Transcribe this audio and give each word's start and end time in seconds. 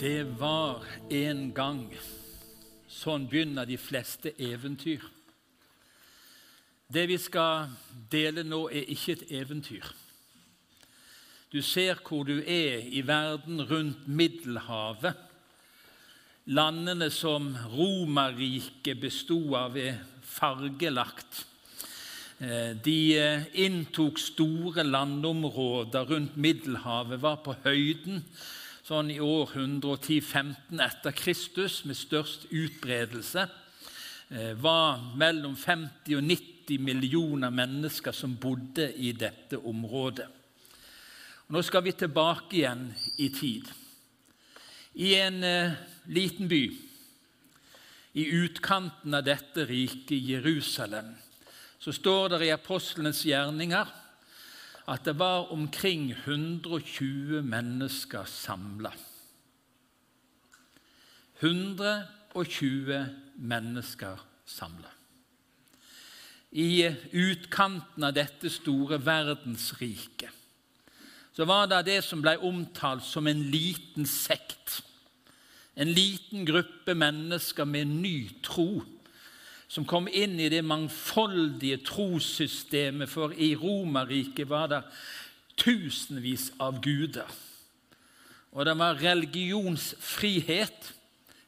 Det 0.00 0.26
var 0.38 0.82
en 1.08 1.54
gang. 1.56 1.86
Sånn 2.92 3.22
begynner 3.32 3.64
de 3.64 3.78
fleste 3.80 4.34
eventyr. 4.44 5.00
Det 6.92 7.06
vi 7.08 7.16
skal 7.16 7.70
dele 8.12 8.44
nå, 8.44 8.66
er 8.68 8.90
ikke 8.92 9.14
et 9.14 9.22
eventyr. 9.38 9.86
Du 11.48 11.62
ser 11.64 11.96
hvor 12.04 12.26
du 12.28 12.42
er 12.42 12.84
i 12.92 13.00
verden 13.08 13.62
rundt 13.70 14.04
Middelhavet. 14.04 15.16
Landene 16.52 17.08
som 17.08 17.48
Romerriket 17.72 19.00
bestod 19.00 19.56
av, 19.56 19.80
er 19.80 20.02
fargelagt. 20.20 21.40
Eh, 22.36 22.76
de 22.84 22.98
eh, 23.16 23.48
inntok 23.64 24.20
store 24.20 24.84
landområder 24.84 26.04
rundt 26.12 26.36
Middelhavet, 26.36 27.22
var 27.24 27.40
på 27.40 27.56
høyden 27.64 28.20
sånn 28.86 29.08
i 29.10 29.18
år 29.18 29.50
110-15 29.56 30.78
etter 30.84 31.14
Kristus 31.16 31.80
med 31.88 31.98
størst 31.98 32.46
utbredelse. 32.54 33.48
Eh, 34.30 34.52
var 34.62 35.00
mellom 35.18 35.56
50 35.58 36.14
og 36.14 36.22
90 36.22 36.84
millioner 36.86 37.50
mennesker 37.50 38.14
som 38.14 38.36
bodde 38.38 38.92
i 38.94 39.10
dette 39.18 39.58
området. 39.58 40.28
Og 41.46 41.56
nå 41.56 41.62
skal 41.66 41.82
vi 41.86 41.96
tilbake 41.98 42.60
igjen 42.60 42.86
i 43.22 43.28
tid. 43.34 43.66
I 45.02 45.14
en 45.18 45.42
eh, 45.42 45.76
liten 46.06 46.46
by 46.50 46.62
i 48.16 48.30
utkanten 48.38 49.18
av 49.18 49.26
dette 49.26 49.66
riket, 49.66 50.14
Jerusalem, 50.30 51.10
så 51.82 51.92
står 51.92 52.36
det 52.36 52.46
i 52.46 52.54
apostlenes 52.54 53.26
gjerninger 53.26 53.90
at 54.86 55.04
det 55.04 55.18
var 55.18 55.52
omkring 55.52 56.10
120 56.10 57.42
mennesker 57.42 58.24
samla. 58.24 58.92
120 61.40 63.06
mennesker 63.36 64.20
samla. 64.46 64.88
I 66.50 66.94
utkanten 67.12 68.04
av 68.06 68.14
dette 68.16 68.50
store 68.50 69.00
verdensriket 69.04 70.30
så 71.36 71.44
var 71.44 71.66
det 71.68 71.82
det 71.90 71.98
som 72.04 72.22
ble 72.24 72.38
omtalt 72.48 73.04
som 73.04 73.26
en 73.28 73.42
liten 73.52 74.06
sekt. 74.08 74.78
En 75.76 75.90
liten 75.92 76.46
gruppe 76.48 76.94
mennesker 76.96 77.68
med 77.68 77.90
ny 77.90 78.30
tro 78.40 78.80
som 79.68 79.84
kom 79.84 80.06
inn 80.08 80.38
i 80.40 80.48
det 80.48 80.62
mangfoldige 80.64 81.80
trossystemet, 81.86 83.10
for 83.10 83.34
i 83.34 83.54
Romerriket 83.58 84.48
var 84.48 84.70
det 84.70 84.82
tusenvis 85.58 86.52
av 86.62 86.78
guder. 86.84 87.30
Og 88.56 88.64
det 88.64 88.76
var 88.78 89.00
religionsfrihet 89.02 90.92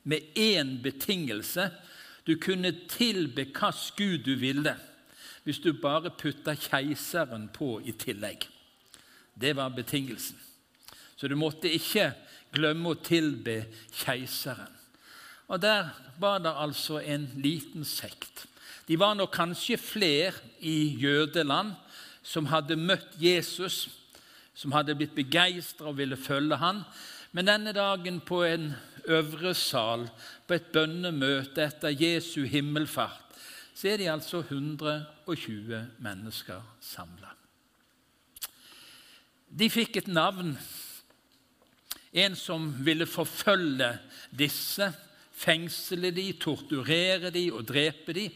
med 0.02 0.34
én 0.34 0.83
betingelse. 0.83 1.70
Du 2.27 2.36
kunne 2.36 2.74
tilbe 2.89 3.44
hvilken 3.44 3.72
gud 3.96 4.24
du 4.24 4.34
ville, 4.34 4.74
hvis 5.44 5.62
du 5.64 5.72
bare 5.72 6.11
putta 6.11 6.52
keiseren 6.55 7.48
på 7.55 7.78
i 7.80 7.94
tillegg. 7.96 8.48
Det 9.34 9.55
var 9.56 9.69
betingelsen. 9.69 10.36
Så 11.16 11.28
du 11.28 11.36
måtte 11.36 11.70
ikke 11.70 12.12
glemme 12.52 12.92
å 12.92 13.00
tilbe 13.02 13.62
keiseren. 13.94 14.77
Og 15.48 15.60
der 15.62 15.91
var 16.20 16.38
det 16.44 16.52
altså 16.56 17.00
en 17.00 17.28
liten 17.41 17.84
sekt. 17.84 18.46
De 18.88 18.98
var 18.98 19.14
nok 19.14 19.32
kanskje 19.32 19.77
flere 19.80 20.32
i 20.60 20.96
jødeland 21.00 21.72
som 22.22 22.48
hadde 22.52 22.77
møtt 22.77 23.16
Jesus, 23.20 23.88
som 24.55 24.72
hadde 24.72 24.96
blitt 24.98 25.16
begeistra 25.16 25.88
og 25.88 25.98
ville 26.00 26.16
følge 26.16 26.58
han. 26.60 26.82
Men 27.32 27.48
denne 27.48 27.72
dagen 27.77 28.20
på 28.20 28.42
en 28.44 28.72
øvre 29.08 29.55
sal, 29.55 30.08
på 30.46 30.56
et 30.56 30.68
bønnemøte 30.72 31.64
etter 31.64 31.96
Jesu 31.96 32.44
himmelfart, 32.48 33.24
så 33.74 33.92
er 33.92 34.00
de 34.00 34.10
altså 34.10 34.42
120 34.42 35.84
mennesker 36.02 36.62
samla. 36.83 37.30
De 39.48 39.68
fikk 39.70 40.00
et 40.00 40.08
navn, 40.12 40.56
en 42.12 42.34
som 42.36 42.67
ville 42.84 43.06
forfølge 43.06 43.92
disse 44.36 44.90
fengsle 45.38 46.10
de, 46.14 46.32
torturere 46.40 47.30
de 47.34 47.48
og 47.54 47.66
drepe 47.68 48.14
de. 48.16 48.28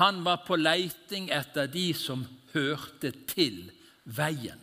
Han 0.00 0.22
var 0.24 0.44
på 0.46 0.58
leiting 0.58 1.28
etter 1.34 1.68
de 1.70 1.90
som 1.96 2.24
hørte 2.54 3.12
til 3.28 3.68
veien. 4.04 4.58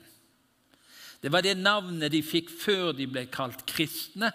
Det 1.22 1.32
var 1.34 1.44
det 1.44 1.58
navnet 1.58 2.14
de 2.14 2.22
fikk 2.24 2.52
før 2.54 2.94
de 2.96 3.08
ble 3.10 3.26
kalt 3.34 3.66
kristne. 3.70 4.32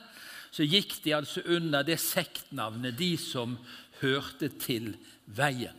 Så 0.53 0.67
gikk 0.69 0.99
de 1.05 1.15
altså 1.17 1.41
under 1.49 1.85
det 1.87 1.97
sektnavnet, 2.03 2.99
de 2.99 3.15
som 3.17 3.55
hørte 4.03 4.51
til 4.61 4.93
veien. 5.25 5.79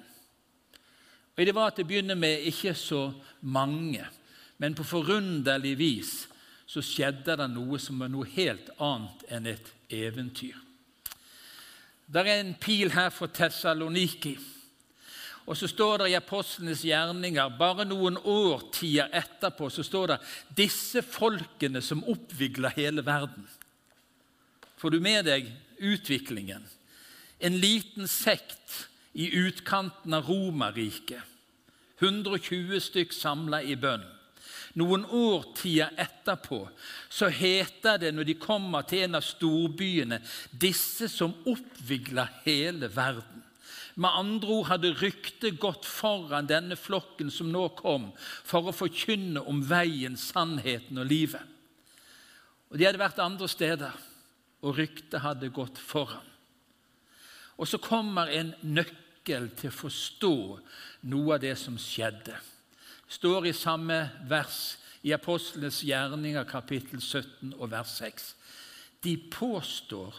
Og 1.38 1.46
Det 1.46 1.56
var 1.56 1.74
til 1.74 1.86
å 1.86 1.90
begynne 1.90 2.16
med 2.18 2.46
ikke 2.50 2.74
så 2.78 3.08
mange, 3.42 4.06
men 4.58 4.76
på 4.78 4.86
forunderlig 4.86 5.78
vis 5.78 6.14
så 6.70 6.82
skjedde 6.82 7.36
det 7.38 7.50
noe 7.52 7.80
som 7.82 8.00
var 8.02 8.10
noe 8.14 8.30
helt 8.36 8.70
annet 8.82 9.26
enn 9.34 9.50
et 9.50 9.74
eventyr. 9.94 10.63
Det 12.06 12.24
er 12.24 12.40
en 12.42 12.56
pil 12.60 12.92
her 12.92 13.10
fra 13.14 13.28
Tessaloniki. 13.28 14.38
Og 15.46 15.58
så 15.60 15.68
står 15.68 15.98
det 15.98 16.12
i 16.12 16.16
Apostlenes 16.16 16.86
gjerninger, 16.88 17.58
bare 17.60 17.84
noen 17.88 18.16
årtier 18.18 19.12
etterpå, 19.12 19.70
så 19.70 19.84
står 19.84 20.08
det 20.08 20.18
'disse 20.56 21.02
folkene 21.02 21.82
som 21.82 22.04
oppvigla 22.04 22.70
hele 22.70 23.02
verden'. 23.02 23.48
Får 24.78 24.90
du 24.90 25.00
med 25.00 25.26
deg 25.26 25.52
utviklingen? 25.80 26.64
En 27.40 27.58
liten 27.60 28.08
sekt 28.08 28.88
i 29.14 29.30
utkanten 29.36 30.14
av 30.14 30.28
Romerriket. 30.28 31.22
120 32.00 32.80
stykk 32.80 33.14
samla 33.14 33.62
i 33.64 33.76
bønn. 33.76 34.04
Noen 34.74 35.04
årtier 35.06 35.94
etterpå 36.02 36.64
så 37.10 37.30
heter 37.30 38.00
det 38.02 38.10
når 38.16 38.26
de 38.26 38.36
kommer 38.42 38.86
til 38.90 39.06
en 39.06 39.20
av 39.20 39.26
storbyene, 39.26 40.18
'disse 40.50 41.10
som 41.14 41.36
oppvigla 41.46 42.26
hele 42.46 42.90
verden'. 42.90 43.44
Med 43.96 44.10
andre 44.10 44.48
ord 44.50 44.66
hadde 44.72 44.96
ryktet 44.98 45.60
gått 45.62 45.86
foran 45.86 46.50
denne 46.50 46.76
flokken 46.76 47.30
som 47.32 47.52
nå 47.54 47.68
kom, 47.78 48.10
for 48.18 48.66
å 48.66 48.74
forkynne 48.74 49.44
om 49.46 49.62
veien, 49.62 50.18
sannheten 50.18 50.98
og 50.98 51.06
livet. 51.06 51.42
Og 52.72 52.80
De 52.80 52.88
hadde 52.88 52.98
vært 52.98 53.22
andre 53.22 53.48
steder, 53.48 53.94
og 54.66 54.78
ryktet 54.78 55.22
hadde 55.22 55.54
gått 55.54 55.78
foran. 55.78 56.26
Og 57.62 57.70
så 57.70 57.78
kommer 57.78 58.32
en 58.34 58.56
nøkkel 58.64 59.52
til 59.54 59.70
å 59.70 59.78
forstå 59.78 60.36
noe 61.14 61.36
av 61.36 61.44
det 61.46 61.54
som 61.62 61.78
skjedde 61.78 62.34
står 63.14 63.48
i 63.50 63.54
samme 63.54 64.00
vers 64.30 64.78
i 65.04 65.14
Apostlenes 65.14 65.82
gjerninger, 65.86 66.46
kapittel 66.50 67.02
17 67.02 67.54
og 67.60 67.70
vers 67.72 67.98
6. 68.00 68.34
De 69.04 69.18
påstår 69.32 70.18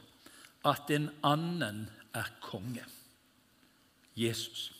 at 0.68 0.90
en 0.94 1.08
annen 1.24 1.84
er 2.14 2.30
konge 2.44 2.84
Jesus. 4.16 4.70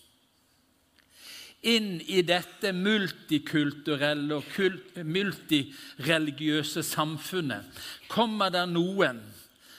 Inn 1.65 1.97
i 2.13 2.21
dette 2.29 2.75
multikulturelle 2.77 4.37
og 4.37 5.01
multireligiøse 5.01 6.85
samfunnet 6.85 7.85
kommer 8.13 8.53
det 8.53 8.67
noen 8.69 9.23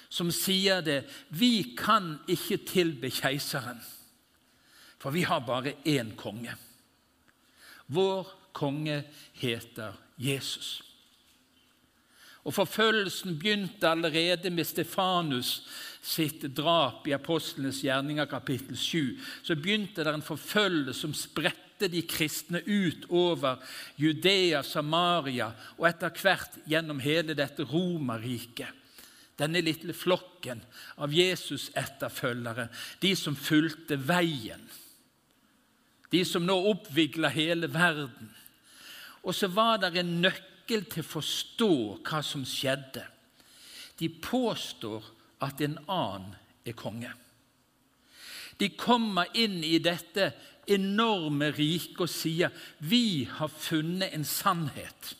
som 0.09 0.31
sier 0.33 0.81
det 0.81 1.03
Vi 1.29 1.75
kan 1.77 2.15
ikke 2.31 2.57
tilbe 2.65 3.11
keiseren, 3.13 3.77
for 4.97 5.13
vi 5.13 5.27
har 5.29 5.45
bare 5.45 5.77
én 5.85 6.15
konge. 6.17 6.55
Vår 7.85 8.27
konge 8.55 9.03
heter 9.33 9.93
Jesus. 10.15 10.81
Og 12.45 12.53
Forfølgelsen 12.53 13.39
begynte 13.41 13.89
allerede 13.89 14.51
med 14.53 14.67
Stefanus 14.69 15.63
sitt 16.05 16.43
drap 16.53 17.07
i 17.09 17.15
Apostlenes 17.17 17.81
gjerninger 17.81 18.29
kapittel 18.29 18.77
7. 18.77 19.17
Så 19.43 19.57
begynte 19.57 20.05
det 20.05 20.13
en 20.13 20.25
forfølgelse 20.25 21.07
som 21.07 21.15
spredte 21.17 21.89
de 21.89 22.03
kristne 22.05 22.61
ut 22.61 23.09
over 23.09 23.57
Judea, 23.97 24.61
Samaria 24.63 25.49
og 25.79 25.89
etter 25.89 26.13
hvert 26.21 26.61
gjennom 26.69 27.01
hele 27.01 27.33
dette 27.37 27.65
Romerriket. 27.65 28.69
Denne 29.35 29.59
lille 29.59 29.91
flokken 29.91 30.61
av 31.01 31.11
Jesus-etterfølgere, 31.11 32.69
de 33.01 33.11
som 33.19 33.35
fulgte 33.35 33.97
veien 33.99 34.61
de 36.11 36.21
som 36.25 36.45
nå 36.45 36.55
oppvigla 36.71 37.31
hele 37.33 37.69
verden. 37.73 38.31
Og 39.25 39.35
så 39.35 39.49
var 39.51 39.81
det 39.81 39.95
en 39.99 40.17
nøkkel 40.21 40.85
til 40.89 41.03
å 41.03 41.11
forstå 41.15 41.73
hva 42.05 42.21
som 42.25 42.45
skjedde. 42.47 43.03
De 43.97 44.09
påstår 44.09 45.05
at 45.45 45.61
en 45.65 45.77
annen 45.87 46.33
er 46.65 46.77
konge. 46.77 47.11
De 48.59 48.69
kommer 48.77 49.31
inn 49.35 49.63
i 49.67 49.77
dette 49.83 50.31
enorme 50.71 51.51
riket 51.53 52.05
og 52.05 52.09
sier 52.09 52.53
vi 52.79 53.25
har 53.37 53.51
funnet 53.51 54.13
en 54.15 54.25
sannhet. 54.25 55.15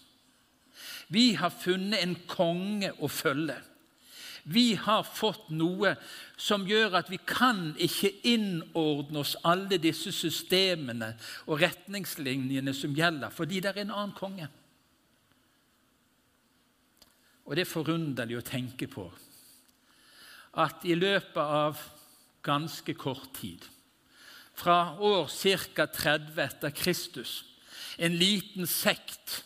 Vi 1.08 1.34
har 1.38 1.54
funnet 1.54 2.02
en 2.02 2.16
konge 2.30 2.92
å 2.98 3.10
følge. 3.12 3.58
Vi 4.46 4.76
har 4.78 5.02
fått 5.04 5.48
noe 5.50 5.96
som 6.38 6.68
gjør 6.70 7.00
at 7.00 7.10
vi 7.10 7.18
kan 7.18 7.72
ikke 7.82 8.12
innordne 8.30 9.24
oss 9.24 9.34
alle 9.42 9.80
disse 9.82 10.14
systemene 10.14 11.16
og 11.50 11.64
retningslinjene 11.64 12.74
som 12.78 12.94
gjelder, 12.94 13.34
fordi 13.34 13.64
det 13.64 13.72
er 13.74 13.82
en 13.82 13.96
annen 13.96 14.14
konge. 14.18 14.50
Og 17.46 17.58
det 17.58 17.66
er 17.66 17.74
forunderlig 17.74 18.38
å 18.38 18.46
tenke 18.46 18.90
på 18.90 19.08
at 20.62 20.86
i 20.88 20.96
løpet 20.96 21.42
av 21.42 21.82
ganske 22.46 22.94
kort 22.98 23.34
tid, 23.36 23.66
fra 24.56 24.96
år 25.04 25.28
ca. 25.76 25.90
30 25.90 26.38
etter 26.40 26.72
Kristus, 26.72 27.42
en 27.98 28.16
liten 28.16 28.70
sekt 28.70 29.42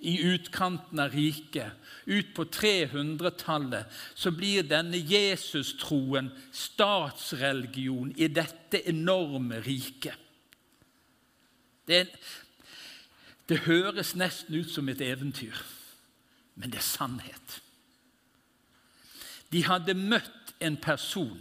i 0.00 0.18
utkanten 0.22 1.00
av 1.02 1.12
riket, 1.12 1.72
ut 2.04 2.34
på 2.34 2.44
300-tallet, 2.44 3.86
så 4.14 4.30
blir 4.30 4.66
denne 4.68 4.98
Jesus-troen 4.98 6.30
statsreligion 6.54 8.12
i 8.16 8.28
dette 8.30 8.80
enorme 8.88 9.60
riket. 9.64 10.16
Det, 11.88 12.04
det 13.48 13.64
høres 13.64 14.14
nesten 14.14 14.60
ut 14.60 14.70
som 14.70 14.88
et 14.92 15.00
eventyr, 15.02 15.56
men 16.54 16.70
det 16.70 16.82
er 16.82 16.90
sannhet. 16.90 17.60
De 19.48 19.64
hadde 19.64 19.96
møtt 19.96 20.52
en 20.60 20.76
person 20.76 21.38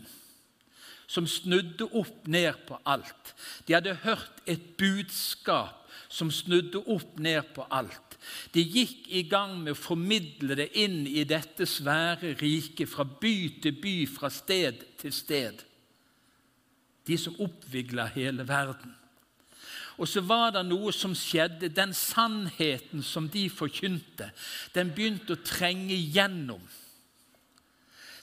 som 1.07 1.27
snudde 1.27 1.87
opp 1.95 2.27
ned 2.27 2.53
på 2.67 2.79
alt. 2.87 3.33
De 3.67 3.75
hadde 3.75 3.95
hørt 4.03 4.43
et 4.47 4.63
budskap 4.79 5.87
som 6.09 6.31
snudde 6.31 6.83
opp 6.87 7.19
ned 7.19 7.53
på 7.55 7.67
alt. 7.71 8.06
De 8.53 8.63
gikk 8.63 9.07
i 9.13 9.23
gang 9.29 9.57
med 9.61 9.75
å 9.75 9.79
formidle 9.79 10.57
det 10.59 10.69
inn 10.79 11.05
i 11.07 11.23
dette 11.27 11.67
svære 11.69 12.35
riket, 12.41 12.89
fra 12.89 13.05
by 13.07 13.35
til 13.63 13.75
by, 13.81 13.97
fra 14.09 14.31
sted 14.33 14.83
til 15.01 15.13
sted. 15.15 15.63
De 17.07 17.17
som 17.19 17.37
oppvigla 17.43 18.09
hele 18.15 18.47
verden. 18.47 18.95
Og 19.97 20.07
så 20.09 20.21
var 20.21 20.51
det 20.53 20.65
noe 20.67 20.91
som 20.93 21.15
skjedde. 21.17 21.71
Den 21.73 21.93
sannheten 21.95 23.01
som 23.03 23.29
de 23.33 23.47
forkynte, 23.49 24.29
den 24.75 24.93
begynte 24.93 25.33
å 25.33 25.43
trenge 25.45 25.97
gjennom. 25.97 26.61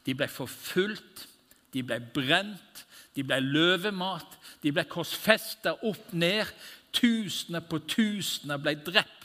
De 0.04 0.14
ble 0.14 0.28
forfulgt, 0.30 1.26
de 1.74 1.82
ble 1.82 1.98
brent, 2.14 2.84
de 3.16 3.24
ble 3.26 3.40
løvemat, 3.42 4.38
de 4.62 4.72
ble 4.74 4.84
korsfesta 4.90 5.74
opp 5.86 6.12
ned. 6.14 6.50
Tusener 6.94 7.64
på 7.66 7.80
tusener 7.90 8.60
ble 8.62 8.76
drept 8.86 9.23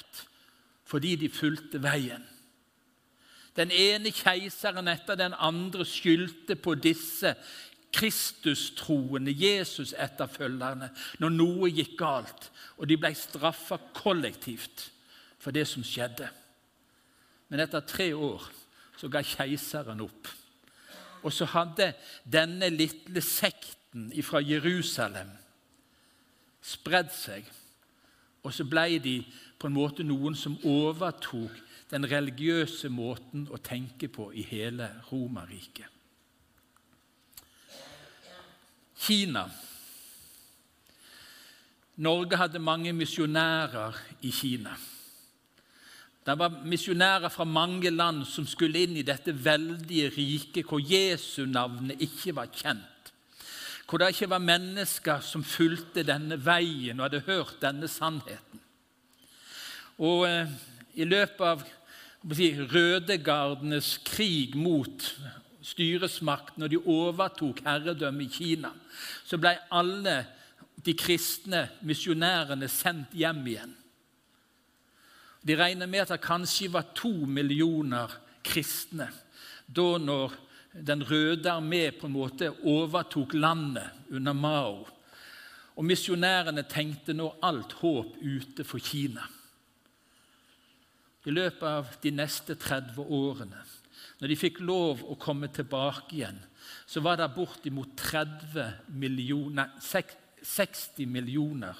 fordi 0.89 1.15
de 1.21 1.29
fulgte 1.29 1.81
veien. 1.83 2.23
Den 3.57 3.71
ene 3.75 4.11
keiseren 4.15 4.87
etter 4.89 5.17
den 5.19 5.35
andre 5.37 5.85
skyldte 5.85 6.55
på 6.55 6.75
disse 6.79 7.35
Kristustroende, 7.93 9.33
Jesus-etterfølgerne, 9.33 10.91
når 11.19 11.33
noe 11.33 11.71
gikk 11.73 11.95
galt, 11.97 12.51
og 12.77 12.85
de 12.89 12.97
ble 13.01 13.09
straffa 13.17 13.79
kollektivt 13.97 14.91
for 15.41 15.55
det 15.55 15.65
som 15.67 15.85
skjedde. 15.85 16.29
Men 17.49 17.65
etter 17.65 17.81
tre 17.81 18.11
år 18.13 18.45
så 18.99 19.09
ga 19.09 19.23
keiseren 19.25 20.05
opp. 20.05 20.29
Og 21.25 21.33
så 21.33 21.47
hadde 21.49 21.93
denne 22.23 22.69
lille 22.71 23.21
sekten 23.25 24.11
fra 24.23 24.41
Jerusalem 24.45 25.31
spredd 26.61 27.09
seg. 27.15 27.47
Og 28.45 28.53
så 28.55 28.63
ble 28.69 28.99
de 29.03 29.15
på 29.59 29.67
en 29.67 29.75
måte 29.75 30.05
noen 30.07 30.37
som 30.39 30.57
overtok 30.63 31.55
den 31.91 32.05
religiøse 32.07 32.89
måten 32.93 33.47
å 33.51 33.59
tenke 33.63 34.07
på 34.13 34.29
i 34.33 34.45
hele 34.47 34.87
Romerriket. 35.09 35.87
Kina. 38.99 39.45
Norge 41.99 42.37
hadde 42.39 42.61
mange 42.63 42.93
misjonærer 42.95 43.97
i 44.23 44.31
Kina. 44.31 44.75
Det 46.25 46.35
var 46.37 46.59
misjonærer 46.67 47.31
fra 47.33 47.43
mange 47.47 47.89
land 47.89 48.25
som 48.27 48.45
skulle 48.47 48.83
inn 48.85 48.97
i 48.99 49.05
dette 49.07 49.33
veldige 49.33 50.11
riket 50.13 50.67
hvor 50.67 50.83
Jesu 50.83 51.47
navnet 51.49 52.03
ikke 52.05 52.35
var 52.37 52.51
kjent. 52.53 53.11
Hvor 53.89 53.97
det 53.97 54.11
ikke 54.13 54.29
var 54.35 54.43
mennesker 54.43 55.23
som 55.25 55.43
fulgte 55.43 56.03
denne 56.05 56.37
veien 56.37 56.99
og 56.99 57.07
hadde 57.07 57.25
hørt 57.25 57.57
denne 57.63 57.89
sannheten. 57.89 58.61
Og 59.99 60.25
eh, 60.29 60.47
I 60.95 61.07
løpet 61.07 61.43
av 61.43 61.63
si, 62.35 62.53
rødegardenes 62.55 63.97
krig 64.07 64.55
mot 64.59 65.03
styresmakten, 65.69 66.63
og 66.63 66.71
de 66.71 66.79
overtok 66.79 67.61
herredømmet 67.65 68.29
i 68.29 68.37
Kina, 68.39 68.71
så 69.27 69.39
ble 69.39 69.57
alle 69.75 70.21
de 70.79 70.95
kristne 70.95 71.65
misjonærene 71.85 72.69
sendt 72.71 73.15
hjem 73.19 73.43
igjen. 73.51 73.75
De 75.43 75.55
regner 75.55 75.87
med 75.87 76.03
at 76.03 76.13
det 76.15 76.23
kanskje 76.23 76.71
var 76.71 76.91
to 76.95 77.11
millioner 77.27 78.11
kristne 78.43 79.09
da 79.67 79.95
når 80.01 80.45
Den 80.69 81.01
røde 81.01 81.49
armé 81.49 81.89
på 81.91 82.05
en 82.05 82.13
måte 82.13 82.51
overtok 82.61 83.33
landet 83.33 83.89
under 84.13 84.35
Mao. 84.37 84.83
Og 85.75 85.85
misjonærene 85.85 86.61
tenkte 86.69 87.15
nå 87.17 87.31
alt 87.41 87.73
håp 87.81 88.19
ute 88.21 88.63
for 88.63 88.77
Kina. 88.77 89.25
I 91.27 91.33
løpet 91.33 91.65
av 91.67 91.89
de 92.03 92.13
neste 92.15 92.55
30 92.55 93.01
årene, 93.03 93.63
når 94.19 94.31
de 94.31 94.37
fikk 94.39 94.61
lov 94.63 95.01
å 95.03 95.17
komme 95.19 95.49
tilbake 95.51 96.15
igjen, 96.15 96.39
så 96.87 97.01
var 97.03 97.19
det 97.19 97.27
bortimot 97.35 97.95
30 97.99 98.93
millioner, 98.99 99.75
60 99.79 101.07
millioner 101.09 101.79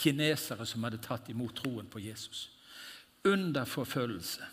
kinesere 0.00 0.66
som 0.68 0.84
hadde 0.86 1.02
tatt 1.04 1.28
imot 1.32 1.60
troen 1.60 1.88
på 1.90 2.02
Jesus 2.02 2.48
under 3.28 3.66
forfølgelse, 3.68 4.46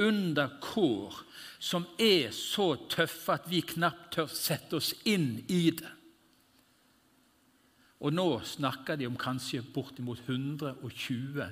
under 0.00 0.54
kår 0.60 1.18
som 1.60 1.84
er 2.00 2.30
så 2.32 2.74
tøffe 2.88 3.36
at 3.36 3.48
vi 3.50 3.62
knapt 3.74 4.14
tør 4.16 4.32
sette 4.32 4.78
oss 4.78 4.92
inn 5.08 5.44
i 5.52 5.68
det. 5.76 5.92
Og 8.00 8.12
nå 8.12 8.26
snakker 8.44 8.98
de 9.00 9.08
om 9.08 9.16
kanskje 9.16 9.62
bortimot 9.74 10.20
120 10.26 11.46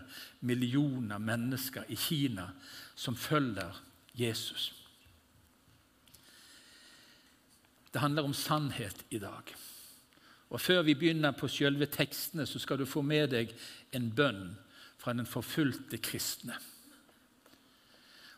millioner 0.45 1.19
mennesker 1.19 1.89
i 1.89 1.97
Kina 1.97 2.51
som 2.95 3.17
følger 3.17 3.81
Jesus. 4.15 4.73
Det 7.93 8.01
handler 8.03 8.27
om 8.27 8.35
sannhet 8.35 9.05
i 9.11 9.19
dag. 9.19 9.55
Og 10.51 10.61
Før 10.61 10.83
vi 10.83 10.95
begynner 10.95 11.33
på 11.33 11.49
selve 11.49 11.87
tekstene, 11.87 12.47
så 12.47 12.59
skal 12.59 12.79
du 12.79 12.87
få 12.87 13.03
med 13.03 13.33
deg 13.33 13.55
en 13.95 14.11
bønn 14.15 14.53
fra 14.99 15.13
den 15.13 15.27
forfulgte 15.27 15.99
kristne. 15.99 16.55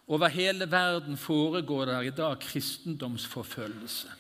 Over 0.07 0.29
hele 0.29 0.71
verden 0.71 1.17
foregår 1.17 1.87
det 1.87 1.99
i 2.07 2.15
dag 2.17 2.39
kristendomsforfølgelse. 2.41 4.13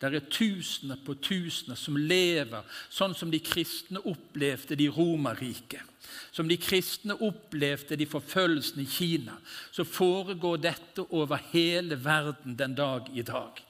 Det 0.00 0.08
er 0.16 0.30
tusener 0.32 0.96
på 1.04 1.14
tusener 1.20 1.76
som 1.76 1.98
lever 1.98 2.64
sånn 2.88 3.12
som 3.16 3.28
de 3.32 3.40
kristne 3.44 4.00
opplevde 4.08 4.78
det 4.78 4.86
i 4.86 4.92
Romerriket. 4.94 5.84
Som 6.32 6.48
de 6.48 6.56
kristne 6.60 7.18
opplevde 7.20 7.98
de 8.00 8.06
forfølgelsene 8.08 8.86
i 8.86 8.88
Kina. 8.90 9.36
Så 9.70 9.84
foregår 9.84 10.62
dette 10.62 11.04
over 11.12 11.42
hele 11.52 11.98
verden 12.00 12.56
den 12.56 12.74
dag 12.78 13.10
i 13.12 13.26
dag. 13.26 13.60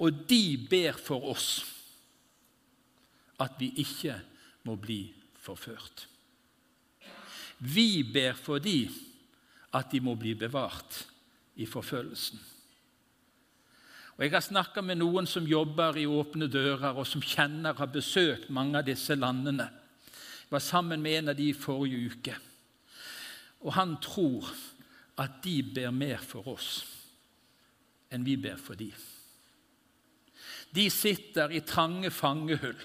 Og 0.00 0.24
de 0.30 0.56
ber 0.70 0.96
for 0.96 1.28
oss 1.34 1.50
at 3.42 3.58
vi 3.60 3.68
ikke 3.84 4.16
må 4.64 4.78
bli 4.80 5.02
forført. 5.44 6.06
Vi 7.58 8.02
ber 8.14 8.36
for 8.36 8.62
de 8.64 8.86
at 9.76 9.92
de 9.92 10.00
må 10.00 10.16
bli 10.16 10.32
bevart 10.38 11.04
i 11.60 11.68
forfølgelsen. 11.68 12.40
Og 14.16 14.24
Jeg 14.24 14.32
har 14.32 14.40
snakka 14.40 14.82
med 14.82 14.98
noen 14.98 15.26
som 15.28 15.46
jobber 15.46 15.98
i 16.00 16.06
Åpne 16.08 16.48
dører, 16.48 16.96
og 16.96 17.06
som 17.06 17.20
kjenner 17.20 17.76
har 17.76 17.92
besøkt 17.92 18.48
mange 18.48 18.78
av 18.78 18.86
disse 18.86 19.14
landene. 19.14 19.68
Jeg 20.46 20.54
var 20.54 20.64
sammen 20.64 21.02
med 21.02 21.18
en 21.18 21.28
av 21.28 21.36
de 21.36 21.50
i 21.50 21.56
forrige 21.56 22.12
uke. 22.12 22.36
Og 23.60 23.74
han 23.76 23.96
tror 24.00 24.48
at 25.20 25.42
de 25.44 25.60
ber 25.62 25.90
mer 25.92 26.22
for 26.22 26.48
oss 26.48 26.84
enn 28.12 28.24
vi 28.24 28.36
ber 28.38 28.56
for 28.60 28.78
de. 28.78 28.92
De 30.70 30.84
sitter 30.92 31.52
i 31.56 31.64
trange 31.66 32.12
fangehull 32.14 32.78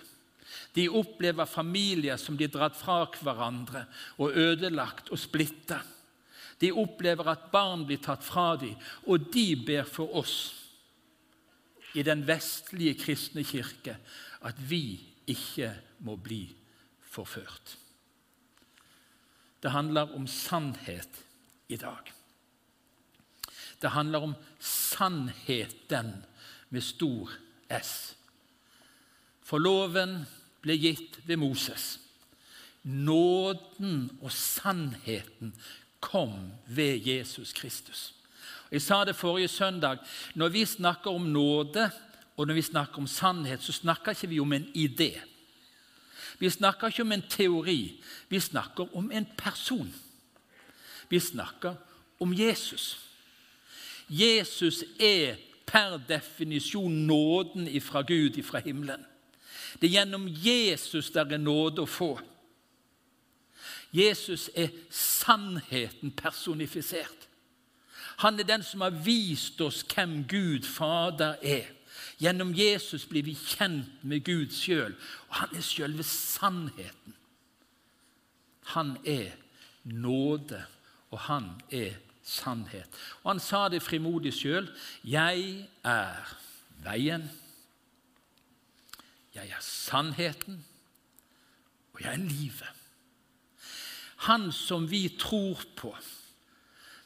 de 0.74 0.88
opplever 0.88 1.46
familier 1.46 2.20
som 2.20 2.38
blir 2.40 2.52
dratt 2.52 2.78
fra 2.80 3.04
hverandre 3.20 3.86
og 4.24 4.38
ødelagt 4.40 5.12
og 5.12 5.20
splitta. 5.20 5.82
De 6.62 6.72
opplever 6.72 7.28
at 7.28 7.50
barn 7.52 7.84
blir 7.88 8.00
tatt 8.04 8.24
fra 8.24 8.54
dem, 8.62 8.78
og 9.10 9.32
de 9.34 9.48
ber 9.66 9.88
for 9.90 10.14
oss 10.22 10.61
i 11.94 12.04
den 12.04 12.24
vestlige 12.28 12.96
kristne 13.00 13.44
kirke 13.44 13.98
at 14.42 14.58
vi 14.70 15.00
ikke 15.28 15.74
må 16.00 16.16
bli 16.16 16.44
forført. 17.02 17.78
Det 19.64 19.72
handler 19.72 20.16
om 20.16 20.28
sannhet 20.28 21.26
i 21.70 21.78
dag. 21.78 22.14
Det 23.82 23.92
handler 23.92 24.20
om 24.20 24.36
sannheten 24.60 26.26
med 26.70 26.82
stor 26.82 27.32
S. 27.84 28.16
For 29.42 29.60
loven 29.60 30.24
ble 30.62 30.78
gitt 30.78 31.20
ved 31.28 31.38
Moses. 31.42 32.00
Nåden 32.84 34.10
og 34.22 34.32
sannheten 34.32 35.54
kom 36.02 36.52
ved 36.66 37.06
Jesus 37.06 37.54
Kristus. 37.54 38.21
Jeg 38.72 38.82
sa 38.82 39.04
det 39.06 39.16
forrige 39.16 39.48
søndag. 39.48 39.98
Når 40.36 40.50
vi 40.50 40.66
snakker 40.66 41.12
om 41.12 41.22
nåde 41.22 41.92
og 42.38 42.48
når 42.48 42.54
vi 42.54 42.62
snakker 42.62 42.98
om 42.98 43.08
sannhet, 43.08 43.64
så 43.64 43.72
snakker 43.72 44.12
ikke 44.12 44.30
vi 44.30 44.40
om 44.40 44.54
en 44.54 44.68
idé. 44.76 45.20
Vi 46.40 46.50
snakker 46.50 46.88
ikke 46.88 47.02
om 47.02 47.12
en 47.12 47.28
teori. 47.30 48.02
Vi 48.30 48.40
snakker 48.40 48.96
om 48.98 49.12
en 49.12 49.28
person. 49.38 49.94
Vi 51.10 51.20
snakker 51.20 51.76
om 52.20 52.34
Jesus. 52.34 53.00
Jesus 54.10 54.84
er 55.00 55.36
per 55.66 55.98
definisjon 56.08 56.92
nåden 57.08 57.68
ifra 57.68 58.02
Gud, 58.02 58.38
ifra 58.38 58.60
himmelen. 58.60 59.06
Det 59.82 59.88
er 59.88 60.02
gjennom 60.02 60.28
Jesus 60.28 61.12
der 61.12 61.26
er 61.32 61.40
nåde 61.40 61.84
å 61.86 61.90
få. 61.90 62.20
Jesus 63.92 64.50
er 64.56 64.72
sannheten 64.92 66.12
personifisert. 66.12 67.28
Han 68.18 68.40
er 68.40 68.44
den 68.44 68.64
som 68.64 68.82
har 68.82 68.90
vist 69.06 69.62
oss 69.62 69.86
hvem 69.88 70.24
Gud 70.28 70.68
Fader 70.68 71.38
er. 71.42 71.70
Gjennom 72.22 72.54
Jesus 72.54 73.08
blir 73.10 73.26
vi 73.26 73.34
kjent 73.34 74.04
med 74.06 74.22
Gud 74.26 74.54
sjøl, 74.54 74.94
og 75.30 75.36
han 75.40 75.56
er 75.58 75.66
sjølve 75.66 76.04
sannheten. 76.06 77.16
Han 78.76 78.98
er 79.06 79.32
nåde, 79.84 80.62
og 81.10 81.20
han 81.20 81.50
er 81.74 81.98
sannhet. 82.24 82.88
Og 83.24 83.32
han 83.34 83.42
sa 83.42 83.66
det 83.70 83.82
frimodig 83.84 84.34
sjøl. 84.38 84.70
Jeg 85.04 85.66
er 85.84 86.36
veien, 86.86 87.26
jeg 89.34 89.50
er 89.50 89.66
sannheten, 89.66 90.62
og 91.94 92.04
jeg 92.04 92.14
er 92.14 92.22
livet. 92.22 92.78
Han 94.30 94.52
som 94.54 94.86
vi 94.92 95.08
tror 95.20 95.64
på, 95.76 95.96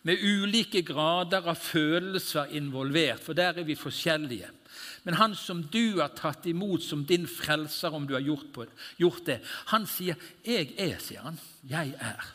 med 0.06 0.22
ulike 0.22 0.84
grader 0.86 1.48
av 1.50 1.58
følelser 1.58 2.54
involvert, 2.54 3.24
for 3.26 3.38
der 3.38 3.58
er 3.58 3.66
vi 3.66 3.78
forskjellige. 3.78 4.52
Men 5.04 5.18
han 5.18 5.36
som 5.38 5.64
du 5.74 5.98
har 5.98 6.14
tatt 6.18 6.46
imot 6.50 6.84
som 6.86 7.06
din 7.10 7.26
frelser, 7.30 7.94
om 7.94 8.06
du 8.08 8.14
har 8.14 8.22
gjort, 8.26 8.52
på, 8.54 8.66
gjort 9.02 9.26
det, 9.26 9.40
han 9.74 9.88
sier 9.88 10.16
'Jeg 10.46 10.74
er', 10.78 11.00
sier 11.00 11.22
han. 11.22 11.40
'Jeg 11.64 11.96
er'. 12.00 12.34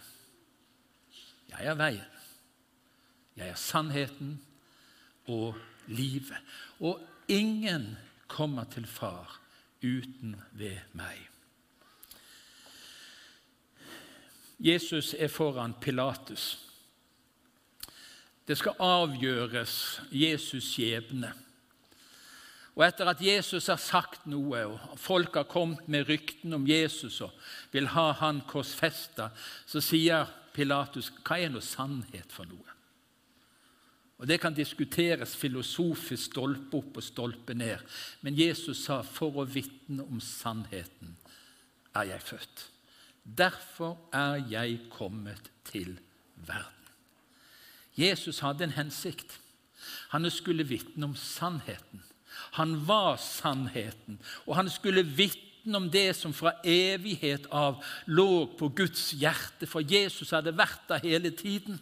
Jeg 1.51 1.67
er 1.67 1.75
veien. 1.75 2.11
Jeg 3.37 3.49
er 3.49 3.55
sannheten 3.55 4.41
og 5.27 5.55
livet. 5.87 6.39
Og 6.81 7.01
ingen 7.29 7.97
kommer 8.29 8.65
til 8.65 8.87
Far 8.87 9.41
uten 9.83 10.37
ved 10.53 10.79
meg. 10.93 11.29
Jesus 14.61 15.15
er 15.19 15.29
foran 15.29 15.75
Pilatus. 15.81 16.70
Det 18.51 18.57
skal 18.59 18.81
avgjøres 18.83 20.01
Jesus' 20.11 20.73
skjebne. 20.73 21.29
Og 22.75 22.83
etter 22.83 23.07
at 23.13 23.21
Jesus 23.23 23.69
har 23.71 23.79
sagt 23.79 24.25
noe, 24.31 24.65
og 24.73 24.99
folk 24.99 25.37
har 25.39 25.47
kommet 25.51 25.87
med 25.87 26.09
rykten 26.09 26.57
om 26.57 26.67
Jesus 26.67 27.21
og 27.23 27.37
vil 27.71 27.87
ha 27.95 28.09
han 28.19 28.41
korsfesta, 28.51 29.29
så 29.71 29.83
sier 29.85 30.27
Pilatus 30.57 31.13
hva 31.21 31.39
er 31.39 31.53
nå 31.55 31.63
sannhet 31.63 32.35
for 32.35 32.51
noe? 32.51 32.75
Og 34.19 34.27
Det 34.27 34.41
kan 34.43 34.55
diskuteres 34.55 35.37
filosofisk 35.39 36.33
stolpe 36.33 36.77
opp 36.83 36.99
og 36.99 37.07
stolpe 37.07 37.55
ned. 37.55 37.79
Men 38.21 38.37
Jesus 38.37 38.83
sa 38.85 38.99
for 39.07 39.39
å 39.41 39.47
vitne 39.49 40.03
om 40.05 40.19
sannheten 40.21 41.15
er 41.95 42.11
jeg 42.11 42.27
født. 42.33 42.67
Derfor 43.23 43.97
er 44.13 44.43
jeg 44.51 44.83
kommet 44.91 45.55
til 45.71 45.95
verden. 46.35 46.80
Jesus 48.01 48.41
hadde 48.45 48.65
en 48.65 48.79
hensikt. 48.79 49.39
Han 50.11 50.31
skulle 50.31 50.67
vitne 50.67 51.05
om 51.05 51.17
sannheten. 51.17 52.03
Han 52.57 52.87
var 52.87 53.17
sannheten, 53.17 54.19
og 54.47 54.57
han 54.57 54.71
skulle 54.71 55.05
vitne 55.05 55.77
om 55.77 55.91
det 55.91 56.17
som 56.17 56.33
fra 56.35 56.55
evighet 56.65 57.47
av 57.53 57.83
lå 58.07 58.47
på 58.59 58.71
Guds 58.75 59.11
hjerte, 59.13 59.69
for 59.69 59.85
Jesus 59.85 60.33
hadde 60.35 60.57
vært 60.57 60.89
der 60.89 61.05
hele 61.05 61.31
tiden. 61.31 61.79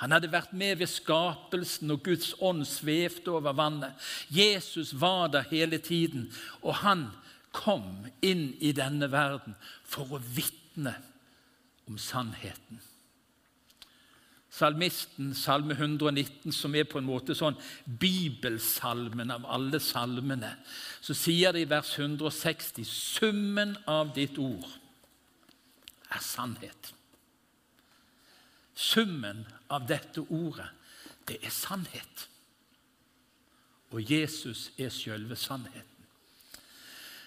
Han 0.00 0.12
hadde 0.12 0.32
vært 0.32 0.52
med 0.52 0.78
ved 0.80 0.90
skapelsen, 0.92 1.90
og 1.94 2.02
Guds 2.04 2.34
ånd 2.40 2.64
svevde 2.68 3.32
over 3.32 3.56
vannet. 3.56 3.94
Jesus 4.28 4.92
var 5.00 5.30
der 5.32 5.46
hele 5.50 5.78
tiden, 5.78 6.28
og 6.62 6.82
han 6.82 7.06
kom 7.52 8.04
inn 8.20 8.50
i 8.60 8.74
denne 8.76 9.08
verden 9.12 9.56
for 9.84 10.16
å 10.16 10.20
vitne 10.20 10.92
om 11.88 11.96
sannheten. 11.98 12.82
Salmisten, 14.56 15.34
salme 15.36 15.74
119, 15.74 16.52
som 16.52 16.74
er 16.74 16.86
på 16.88 16.96
en 16.96 17.08
måte 17.08 17.34
sånn 17.36 17.58
bibelsalmen 18.00 19.28
av 19.34 19.44
alle 19.52 19.80
salmene, 19.84 20.54
så 21.04 21.12
sier 21.12 21.52
det 21.52 21.66
i 21.66 21.68
vers 21.68 21.90
160 21.98 22.86
summen 22.88 23.74
av 23.90 24.14
ditt 24.16 24.38
ord 24.40 24.64
er 26.08 26.22
sannhet. 26.24 26.92
Summen 28.76 29.44
av 29.72 29.84
dette 29.88 30.24
ordet, 30.24 30.70
det 31.28 31.36
er 31.44 31.52
sannhet. 31.52 32.24
Og 33.92 34.00
Jesus 34.00 34.70
er 34.80 34.88
selve 34.94 35.36
sannheten. 35.36 35.92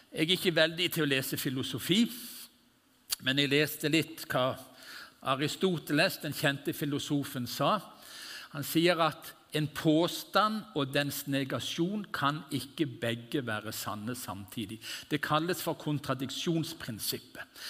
Jeg 0.10 0.26
er 0.26 0.34
ikke 0.34 0.56
veldig 0.58 0.90
til 0.94 1.06
å 1.06 1.12
lese 1.12 1.38
filosofi, 1.38 2.08
men 3.22 3.38
jeg 3.38 3.54
leste 3.54 3.92
litt 3.94 4.26
hva 4.32 4.56
Aristoteles, 5.22 6.18
den 6.24 6.34
kjente 6.34 6.74
filosofen, 6.74 7.48
sa. 7.48 7.80
Han 8.54 8.64
sier 8.64 9.00
at 9.04 9.34
en 9.58 9.68
påstand 9.74 10.62
og 10.78 10.92
dens 10.94 11.24
negasjon 11.28 12.06
kan 12.14 12.44
ikke 12.54 12.86
begge 13.02 13.42
være 13.46 13.74
sanne 13.74 14.16
samtidig. 14.16 14.80
Det 15.10 15.22
kalles 15.26 15.64
for 15.66 15.74
kontradiksjonsprinsippet. 15.74 17.66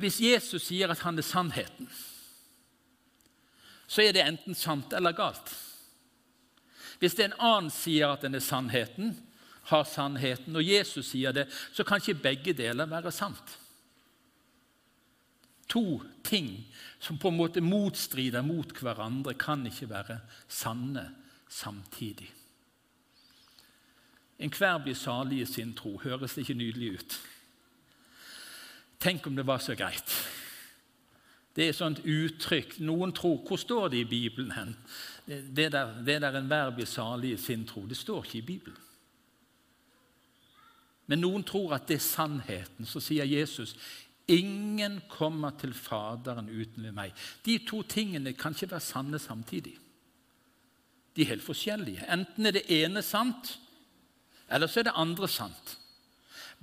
Hvis 0.00 0.18
Jesus 0.20 0.66
sier 0.66 0.90
at 0.90 1.04
han 1.04 1.18
er 1.18 1.26
sannheten, 1.26 1.88
så 3.86 4.02
er 4.02 4.16
det 4.16 4.24
enten 4.24 4.56
sant 4.58 4.92
eller 4.96 5.14
galt. 5.14 5.52
Hvis 6.98 7.14
det 7.14 7.28
en 7.28 7.38
annen 7.38 7.70
sier 7.70 8.14
at 8.14 8.24
den 8.24 8.34
er 8.34 8.42
sannheten, 8.42 9.12
har 9.70 9.84
sannheten, 9.88 10.56
og 10.56 10.64
Jesus 10.64 11.12
sier 11.12 11.32
det, 11.32 11.46
så 11.72 11.84
kan 11.84 12.00
ikke 12.00 12.22
begge 12.26 12.52
deler 12.56 12.88
være 12.88 13.12
sant. 13.14 13.58
To 15.74 16.00
ting 16.22 16.62
som 17.02 17.18
på 17.18 17.28
en 17.32 17.38
måte 17.40 17.62
motstrider 17.64 18.44
mot 18.46 18.70
hverandre, 18.78 19.34
kan 19.34 19.66
ikke 19.66 19.90
være 19.90 20.20
sanne 20.48 21.08
samtidig. 21.50 22.30
Enhver 24.38 24.78
blir 24.82 24.94
salig 24.98 25.40
i 25.42 25.46
sin 25.50 25.74
tro. 25.74 25.96
Høres 26.02 26.34
det 26.34 26.44
ikke 26.44 26.58
nydelig 26.58 26.92
ut? 26.98 27.18
Tenk 29.02 29.26
om 29.26 29.36
det 29.36 29.46
var 29.46 29.58
så 29.62 29.74
greit. 29.78 30.14
Det 31.54 31.68
er 31.68 31.76
sånt 31.76 32.00
uttrykk. 32.02 32.80
Noen 32.82 33.12
tror 33.14 33.42
Hvor 33.46 33.56
står 33.56 33.88
det 33.88 33.98
i 33.98 34.04
Bibelen? 34.10 34.50
hen? 34.50 34.76
Det 35.26 35.72
der, 35.72 36.02
det 36.02 36.20
der 36.22 36.38
enhver 36.38 36.70
blir 36.70 36.86
salig 36.86 37.32
i 37.32 37.36
sin 37.36 37.66
tro. 37.66 37.86
Det 37.86 37.96
står 37.96 38.24
ikke 38.24 38.38
i 38.38 38.46
Bibelen. 38.46 38.78
Men 41.06 41.20
noen 41.20 41.44
tror 41.44 41.74
at 41.74 41.86
det 41.88 41.98
er 41.98 42.06
sannheten. 42.06 42.86
Så 42.86 43.00
sier 43.00 43.24
Jesus 43.24 43.76
ingen 44.28 45.00
kommer 45.08 45.50
til 45.60 45.74
Faderen 45.74 46.48
uten 46.48 46.82
ved 46.82 46.92
meg. 46.96 47.12
De 47.44 47.58
to 47.66 47.82
tingene 47.82 48.32
kan 48.32 48.54
ikke 48.54 48.70
være 48.70 48.80
sanne 48.80 49.18
samtidig. 49.18 49.76
De 51.16 51.22
er 51.22 51.32
helt 51.34 51.46
forskjellige. 51.46 52.06
Enten 52.12 52.46
er 52.46 52.56
det 52.56 52.64
ene 52.72 53.02
sant, 53.02 53.58
eller 54.50 54.66
så 54.66 54.80
er 54.80 54.88
det 54.88 54.96
andre 54.96 55.28
sant. 55.28 55.78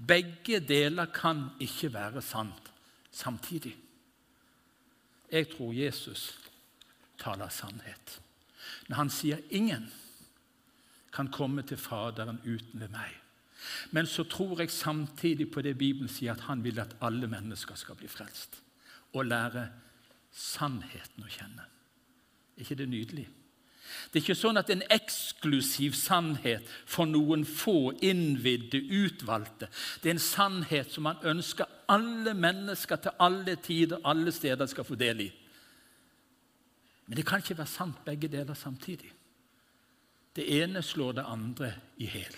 Begge 0.08 0.60
deler 0.60 1.06
kan 1.14 1.50
ikke 1.60 1.94
være 1.94 2.22
sant 2.22 2.72
samtidig. 3.12 3.76
Jeg 5.32 5.50
tror 5.50 5.74
Jesus 5.74 6.40
taler 7.20 7.50
sannhet. 7.50 8.22
Når 8.88 8.96
han 8.96 9.10
sier 9.10 9.38
'ingen 9.50 9.92
kan 11.14 11.28
komme 11.28 11.62
til 11.62 11.78
Faderen 11.78 12.40
uten 12.46 12.80
ved 12.80 12.90
meg'. 12.90 13.21
Men 13.92 14.08
så 14.08 14.24
tror 14.24 14.60
jeg 14.62 14.72
samtidig 14.72 15.52
på 15.52 15.62
det 15.62 15.78
Bibelen 15.78 16.10
sier, 16.10 16.34
at 16.34 16.48
han 16.50 16.64
vil 16.64 16.80
at 16.82 16.96
alle 17.02 17.28
mennesker 17.30 17.78
skal 17.78 18.00
bli 18.00 18.10
frelst 18.10 18.62
og 19.14 19.28
lære 19.28 19.68
sannheten 20.32 21.26
å 21.26 21.32
kjenne. 21.32 21.68
Er 22.58 22.66
ikke 22.66 22.80
det 22.80 22.90
nydelig? 22.90 23.28
Det 24.12 24.20
er 24.20 24.24
ikke 24.24 24.40
sånn 24.40 24.60
at 24.60 24.70
en 24.72 24.84
eksklusiv 24.94 25.96
sannhet 26.00 26.68
for 26.88 27.10
noen 27.10 27.44
få 27.48 27.92
innvidde, 28.04 28.80
utvalgte. 28.80 29.68
Det 30.00 30.12
er 30.12 30.16
en 30.16 30.24
sannhet 30.24 30.94
som 30.94 31.08
man 31.10 31.20
ønsker 31.28 31.68
alle 31.92 32.34
mennesker 32.38 33.02
til 33.04 33.18
alle 33.20 33.58
tider, 33.60 34.00
alle 34.08 34.32
steder 34.32 34.70
skal 34.72 34.88
få 34.88 34.96
del 35.00 35.26
i. 35.28 35.30
Men 37.08 37.20
det 37.20 37.26
kan 37.28 37.44
ikke 37.44 37.60
være 37.60 37.68
sant 37.68 38.06
begge 38.06 38.32
deler 38.32 38.56
samtidig. 38.56 39.12
Det 40.36 40.48
ene 40.62 40.80
slår 40.86 41.18
det 41.20 41.28
andre 41.28 41.74
i 42.00 42.08
hæl. 42.08 42.38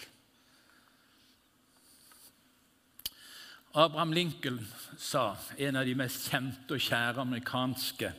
Abraham 3.74 4.14
Lincoln 4.14 4.60
sa, 4.98 5.38
en 5.58 5.76
av 5.76 5.86
de 5.86 5.96
mest 5.98 6.28
kjente 6.30 6.76
og 6.76 6.82
kjære 6.84 7.24
amerikanske 7.24 8.12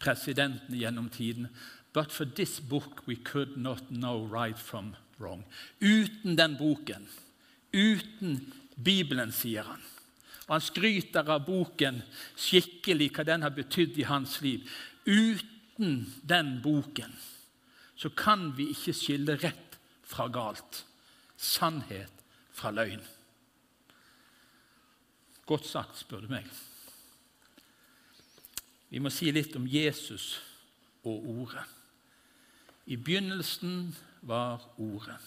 presidentene 0.00 0.76
gjennom 0.76 1.08
tiden 1.12 1.48
But 1.92 2.12
for 2.12 2.24
this 2.24 2.60
book 2.60 3.06
we 3.06 3.16
could 3.16 3.56
not 3.56 3.88
know 3.88 4.24
right 4.24 4.58
from 4.58 4.94
wrong. 5.18 5.44
Uten 5.80 6.36
den 6.36 6.56
boken, 6.56 7.08
uten 7.72 8.52
Bibelen, 8.76 9.32
sier 9.32 9.62
han. 9.62 9.80
Og 10.46 10.54
Han 10.54 10.60
skryter 10.60 11.28
av 11.28 11.46
boken 11.46 12.02
skikkelig, 12.36 13.10
hva 13.16 13.24
den 13.24 13.42
har 13.42 13.54
betydd 13.56 13.98
i 13.98 14.06
hans 14.06 14.40
liv. 14.40 14.68
Uten 15.06 16.06
den 16.22 16.60
boken 16.62 17.12
så 17.96 18.08
kan 18.16 18.52
vi 18.56 18.70
ikke 18.72 18.94
skille 18.96 19.36
rett 19.42 19.76
fra 20.06 20.28
galt, 20.32 20.84
sannhet 21.36 22.22
fra 22.54 22.70
løgn. 22.70 23.02
Godt 25.50 25.66
sagt, 25.66 25.98
spør 25.98 26.20
du 26.22 26.28
meg. 26.30 26.46
Vi 28.90 29.00
må 29.02 29.10
si 29.10 29.32
litt 29.34 29.56
om 29.58 29.64
Jesus 29.66 30.36
og 31.02 31.26
Ordet. 31.32 31.64
I 32.86 32.94
begynnelsen 32.94 33.88
var 34.22 34.62
Ordet. 34.78 35.18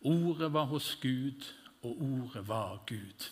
Ordet 0.00 0.48
var 0.54 0.70
hos 0.72 0.94
Gud, 1.02 1.44
og 1.82 2.00
Ordet 2.06 2.46
var 2.48 2.80
Gud. 2.88 3.28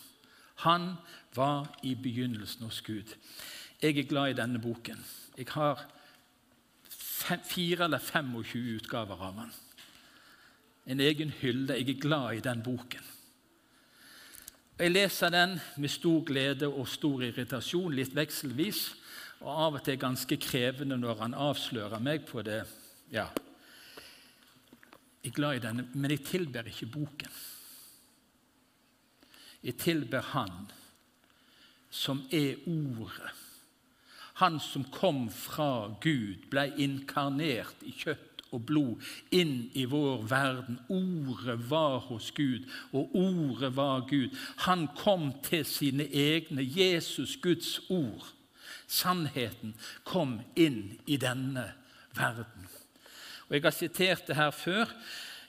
Han 0.67 0.91
var 1.33 1.65
i 1.81 1.95
begynnelsen 1.95 2.69
hos 2.69 2.83
Gud. 2.85 3.17
Jeg 3.81 3.97
er 3.97 4.09
glad 4.09 4.35
i 4.35 4.37
denne 4.37 4.61
boken. 4.61 5.01
Jeg 5.37 5.49
har 5.55 5.81
fem, 6.93 7.41
fire 7.41 7.89
eller 7.89 7.97
25 7.97 8.75
utgaver 8.75 9.27
av 9.31 9.41
den. 9.41 9.53
En 10.93 10.99
egen 10.99 11.33
hylle. 11.41 11.73
Jeg 11.73 11.89
er 11.89 12.01
glad 12.05 12.37
i 12.37 12.49
den 12.53 12.61
boken. 12.63 13.13
Jeg 14.77 14.91
leser 14.91 15.33
den 15.33 15.55
med 15.81 15.89
stor 15.89 16.19
glede 16.21 16.67
og 16.69 16.85
stor 16.85 17.23
irritasjon, 17.25 17.95
litt 17.97 18.13
vekselvis. 18.13 18.83
Og 19.41 19.49
av 19.49 19.77
og 19.79 19.83
til 19.85 19.97
ganske 19.97 20.37
krevende 20.41 20.97
når 21.01 21.23
han 21.23 21.33
avslører 21.33 22.01
meg 22.01 22.27
på 22.29 22.43
det. 22.45 22.61
Ja, 23.09 23.25
jeg 25.23 25.33
er 25.33 25.35
glad 25.35 25.57
i 25.57 25.63
denne, 25.65 25.83
men 25.97 26.13
jeg 26.13 26.23
tilber 26.23 26.69
ikke 26.69 26.87
boken. 26.93 27.33
Jeg 29.65 29.75
tilber 29.81 30.21
Han 30.21 30.69
som 31.89 32.21
er 32.31 32.61
Ordet. 32.69 33.33
Han 34.37 34.59
som 34.61 34.85
kom 34.93 35.25
fra 35.33 35.89
Gud, 35.99 36.45
ble 36.51 36.69
inkarnert 36.77 37.81
i 37.81 37.91
kjøtt 37.97 38.26
og 38.51 38.65
blod 38.65 39.03
inn 39.31 39.69
i 39.73 39.85
vår 39.89 40.23
verden. 40.29 40.79
Ordet 40.89 41.57
var 41.69 41.99
hos 42.09 42.31
Gud, 42.31 42.67
og 42.91 43.15
ordet 43.15 43.75
var 43.75 44.05
Gud. 44.09 44.35
Han 44.67 44.87
kom 44.97 45.31
til 45.43 45.65
sine 45.65 46.07
egne. 46.13 46.63
Jesus, 46.63 47.37
Guds 47.41 47.79
ord. 47.89 48.33
Sannheten 48.87 49.75
kom 50.03 50.39
inn 50.55 50.99
i 51.05 51.17
denne 51.17 51.71
verden. 52.15 52.67
Og 53.47 53.55
Jeg 53.55 53.63
har 53.63 53.71
sitert 53.71 54.27
det 54.27 54.35
her 54.35 54.51
før. 54.51 54.91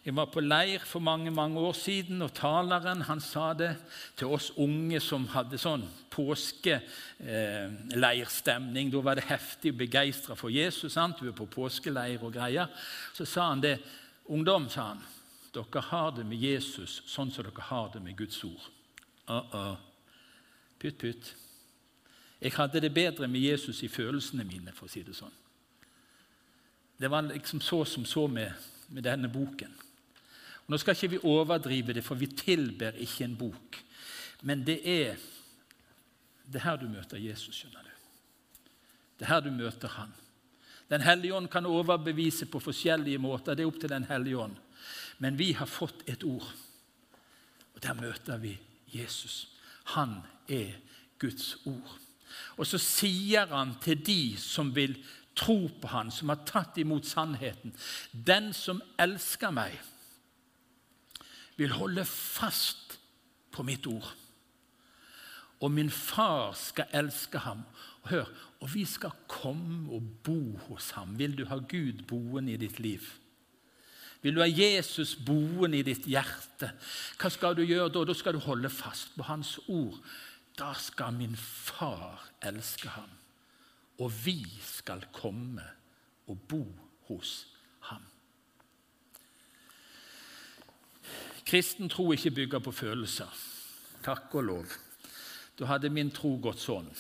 Jeg 0.09 0.17
var 0.17 0.31
på 0.33 0.41
leir 0.41 0.81
for 0.89 1.05
mange 1.05 1.29
mange 1.31 1.61
år 1.61 1.77
siden, 1.77 2.23
og 2.25 2.33
taleren 2.33 3.05
han 3.05 3.21
sa 3.21 3.53
det 3.53 3.77
til 4.17 4.33
oss 4.33 4.57
unge 4.57 4.97
som 5.05 5.29
hadde 5.29 5.61
sånn 5.61 5.85
påskeleierstemning. 6.15 8.89
Da 8.89 9.03
var 9.05 9.15
det 9.19 9.27
heftig 9.29 9.77
begeistra 9.77 10.33
for 10.33 10.49
Jesus. 10.49 10.97
sant? 10.97 11.21
Du 11.21 11.29
er 11.29 11.37
på 11.37 11.45
påskeleir 11.53 12.25
og 12.25 12.33
greier. 12.33 12.73
Så 13.13 13.29
sa 13.29 13.51
han 13.51 13.61
det. 13.61 13.85
Ungdom, 14.33 14.73
sa 14.73 14.95
han, 14.95 15.05
dere 15.53 15.81
har 15.91 16.17
det 16.17 16.25
med 16.25 16.41
Jesus 16.41 17.05
sånn 17.05 17.29
som 17.31 17.45
dere 17.45 17.61
har 17.69 17.93
det 17.93 18.01
med 18.01 18.17
Guds 18.17 18.45
ord. 18.45 18.65
Uh 19.29 19.45
-uh. 19.53 19.77
Pytt, 20.79 20.99
pytt. 20.99 21.37
Jeg 22.41 22.53
hadde 22.53 22.81
det 22.81 22.95
bedre 22.95 23.29
med 23.29 23.41
Jesus 23.41 23.83
i 23.83 23.89
følelsene 23.89 24.45
mine, 24.45 24.73
for 24.73 24.87
å 24.87 24.89
si 24.89 25.03
det 25.03 25.17
sånn. 25.17 25.33
Det 26.99 27.11
var 27.11 27.21
liksom 27.21 27.61
så 27.61 27.85
som 27.85 28.05
så 28.05 28.27
med, 28.27 28.53
med 28.89 29.03
denne 29.03 29.29
boken. 29.29 29.75
Nå 30.69 30.79
skal 30.79 30.97
ikke 30.97 31.15
vi 31.17 31.25
overdrive 31.25 31.97
det, 31.97 32.05
for 32.05 32.19
vi 32.21 32.29
tilber 32.37 32.97
ikke 33.01 33.25
en 33.25 33.37
bok. 33.41 33.79
Men 34.43 34.65
det 34.67 34.79
er 34.85 35.17
det 36.49 36.63
er 36.63 36.65
her 36.65 36.79
du 36.81 36.89
møter 36.89 37.21
Jesus, 37.21 37.59
skjønner 37.61 37.85
du. 37.85 37.93
Det 39.19 39.27
er 39.27 39.35
her 39.35 39.45
du 39.45 39.51
møter 39.53 39.93
han. 39.99 40.15
Den 40.89 41.05
hellige 41.05 41.35
ånd 41.37 41.51
kan 41.53 41.67
overbevise 41.69 42.47
på 42.49 42.61
forskjellige 42.63 43.21
måter. 43.21 43.55
Det 43.55 43.67
er 43.67 43.69
opp 43.69 43.81
til 43.81 43.93
Den 43.93 44.07
hellige 44.09 44.39
ånd. 44.39 44.57
Men 45.19 45.37
vi 45.37 45.53
har 45.53 45.67
fått 45.67 46.07
et 46.07 46.25
ord, 46.25 46.47
og 47.75 47.83
der 47.83 47.95
møter 47.99 48.39
vi 48.39 48.55
Jesus. 48.95 49.49
Han 49.97 50.21
er 50.49 50.79
Guds 51.19 51.57
ord. 51.67 51.99
Og 52.57 52.67
så 52.67 52.79
sier 52.79 53.51
han 53.51 53.75
til 53.83 54.01
de 54.07 54.37
som 54.41 54.71
vil 54.75 54.97
tro 55.37 55.69
på 55.69 55.91
han, 55.91 56.11
som 56.11 56.31
har 56.33 56.45
tatt 56.47 56.79
imot 56.79 57.07
sannheten 57.07 57.75
Den 58.13 58.53
som 58.55 58.81
elsker 58.99 59.53
meg, 59.55 59.75
vil 61.59 61.75
holde 61.75 62.05
fast 62.07 62.97
på 63.53 63.67
mitt 63.67 63.87
ord 63.91 64.15
og 65.61 65.73
min 65.75 65.91
far 65.91 66.53
skal 66.59 66.91
elske 66.95 67.41
ham. 67.43 67.65
Og 68.03 68.11
hør, 68.13 68.29
og 68.61 68.75
vi 68.75 68.85
skal 68.87 69.15
komme 69.31 69.91
og 69.93 70.03
bo 70.25 70.59
hos 70.69 70.93
ham. 70.97 71.17
Vil 71.19 71.35
du 71.39 71.45
ha 71.51 71.59
Gud 71.59 72.05
boende 72.09 72.55
i 72.55 72.61
ditt 72.61 72.79
liv? 72.81 73.03
Vil 74.23 74.35
du 74.35 74.43
ha 74.43 74.49
Jesus 74.51 75.17
boende 75.27 75.79
i 75.79 75.87
ditt 75.87 76.07
hjerte? 76.11 76.73
Hva 77.19 77.31
skal 77.31 77.59
du 77.59 77.63
gjøre 77.67 77.91
da? 77.95 78.05
Da 78.07 78.15
skal 78.15 78.35
du 78.35 78.43
holde 78.43 78.71
fast 78.71 79.15
på 79.17 79.27
Hans 79.27 79.59
ord. 79.69 79.99
Da 80.59 80.73
skal 80.75 81.15
min 81.15 81.37
far 81.39 82.25
elske 82.43 82.91
ham, 82.91 83.11
og 84.03 84.11
vi 84.25 84.43
skal 84.59 85.05
komme 85.15 85.63
og 86.27 86.41
bo 86.51 86.65
hos 87.07 87.45
ham. 87.47 87.58
Kristen 91.49 91.89
tro 91.89 92.11
ikke 92.13 92.35
bygger 92.43 92.61
på 92.61 92.73
følelser. 92.77 93.31
Takk 94.05 94.35
og 94.37 94.45
lov. 94.45 94.75
Da 95.59 95.71
hadde 95.71 95.91
min 95.91 96.11
tro 96.15 96.35
gått 96.43 96.61
sånn. 96.61 96.91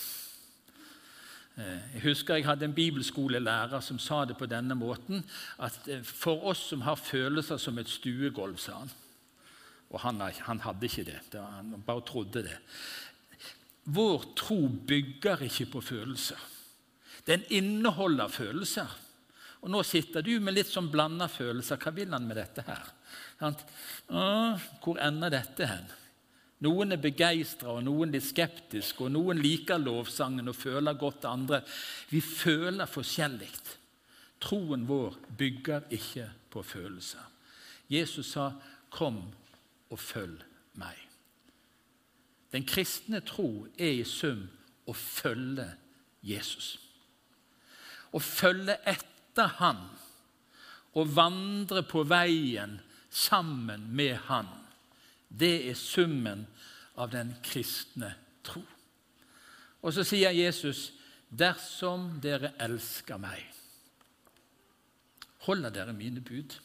Eh, 1.58 1.94
jeg 1.96 2.04
husker 2.06 2.38
jeg 2.38 2.46
hadde 2.46 2.68
en 2.68 2.74
bibelskolelærer 2.74 3.82
som 3.84 3.98
sa 4.00 4.22
det 4.24 4.38
på 4.38 4.48
denne 4.50 4.76
måten 4.78 5.24
at 5.58 5.88
eh, 5.90 6.02
for 6.06 6.46
oss 6.52 6.68
som 6.70 6.84
har 6.86 6.96
følelser 6.96 7.60
som 7.60 7.78
et 7.78 7.90
stuegulv, 7.90 8.56
sa 8.62 8.78
han 8.78 8.94
Og 9.90 10.00
han, 10.00 10.20
han 10.20 10.60
hadde 10.60 10.84
ikke 10.84 11.04
det, 11.04 11.20
han 11.32 11.82
bare 11.86 12.04
trodde 12.04 12.42
det. 12.44 12.56
Vår 13.84 14.24
tro 14.36 14.68
bygger 14.68 15.42
ikke 15.46 15.66
på 15.72 15.80
følelser. 15.80 16.38
Den 17.26 17.44
inneholder 17.48 18.28
følelser. 18.28 18.88
Og 19.62 19.70
Nå 19.70 19.82
sitter 19.82 20.22
du 20.22 20.38
med 20.40 20.54
litt 20.54 20.68
sånn 20.68 20.90
blanda 20.92 21.28
følelser. 21.28 21.80
Hva 21.80 21.92
vil 21.96 22.12
han 22.12 22.28
med 22.28 22.36
dette 22.36 22.64
her? 22.66 22.84
Hvor 23.38 24.98
ender 24.98 25.32
dette 25.32 25.68
hen? 25.70 25.88
Noen 26.66 26.92
er 26.92 26.98
begeistra, 26.98 27.76
og 27.76 27.84
noen 27.86 28.14
er 28.18 28.24
skeptiske, 28.24 29.04
og 29.06 29.12
noen 29.14 29.38
liker 29.38 29.78
lovsangen 29.78 30.50
og 30.50 30.56
føler 30.58 30.98
godt 30.98 31.28
andre. 31.30 31.60
Vi 32.10 32.20
føler 32.20 32.90
forskjellig. 32.90 33.50
Troen 34.42 34.86
vår 34.88 35.14
bygger 35.38 35.86
ikke 35.94 36.26
på 36.50 36.62
følelser. 36.62 37.22
Jesus 37.88 38.32
sa, 38.34 38.52
'Kom 38.90 39.22
og 39.90 39.98
følg 39.98 40.42
meg'. 40.74 41.06
Den 42.52 42.64
kristne 42.66 43.20
tro 43.20 43.66
er 43.78 44.00
i 44.00 44.04
sum 44.04 44.48
å 44.86 44.92
følge 44.92 45.68
Jesus. 46.22 46.78
Å 48.12 48.18
følge 48.18 48.78
etter 48.86 49.46
Han 49.46 49.76
å 50.94 51.04
vandre 51.04 51.82
på 51.82 52.02
veien 52.08 52.80
sammen 53.10 53.88
med 53.96 54.16
Han. 54.28 54.48
Det 55.28 55.68
er 55.70 55.74
summen 55.74 56.46
av 56.94 57.10
den 57.10 57.34
kristne 57.44 58.14
tro. 58.44 58.62
Og 59.82 59.94
så 59.94 60.04
sier 60.04 60.30
Jesus, 60.34 60.92
'Dersom 61.30 62.20
dere 62.20 62.52
elsker 62.58 63.16
meg, 63.20 63.44
holder 65.46 65.70
dere 65.70 65.92
mine 65.92 66.20
bud.' 66.20 66.58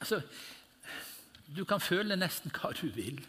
Altså, 0.00 0.22
Du 1.56 1.64
kan 1.64 1.80
føle 1.80 2.14
nesten 2.16 2.50
hva 2.54 2.70
du 2.72 2.86
vil. 2.94 3.26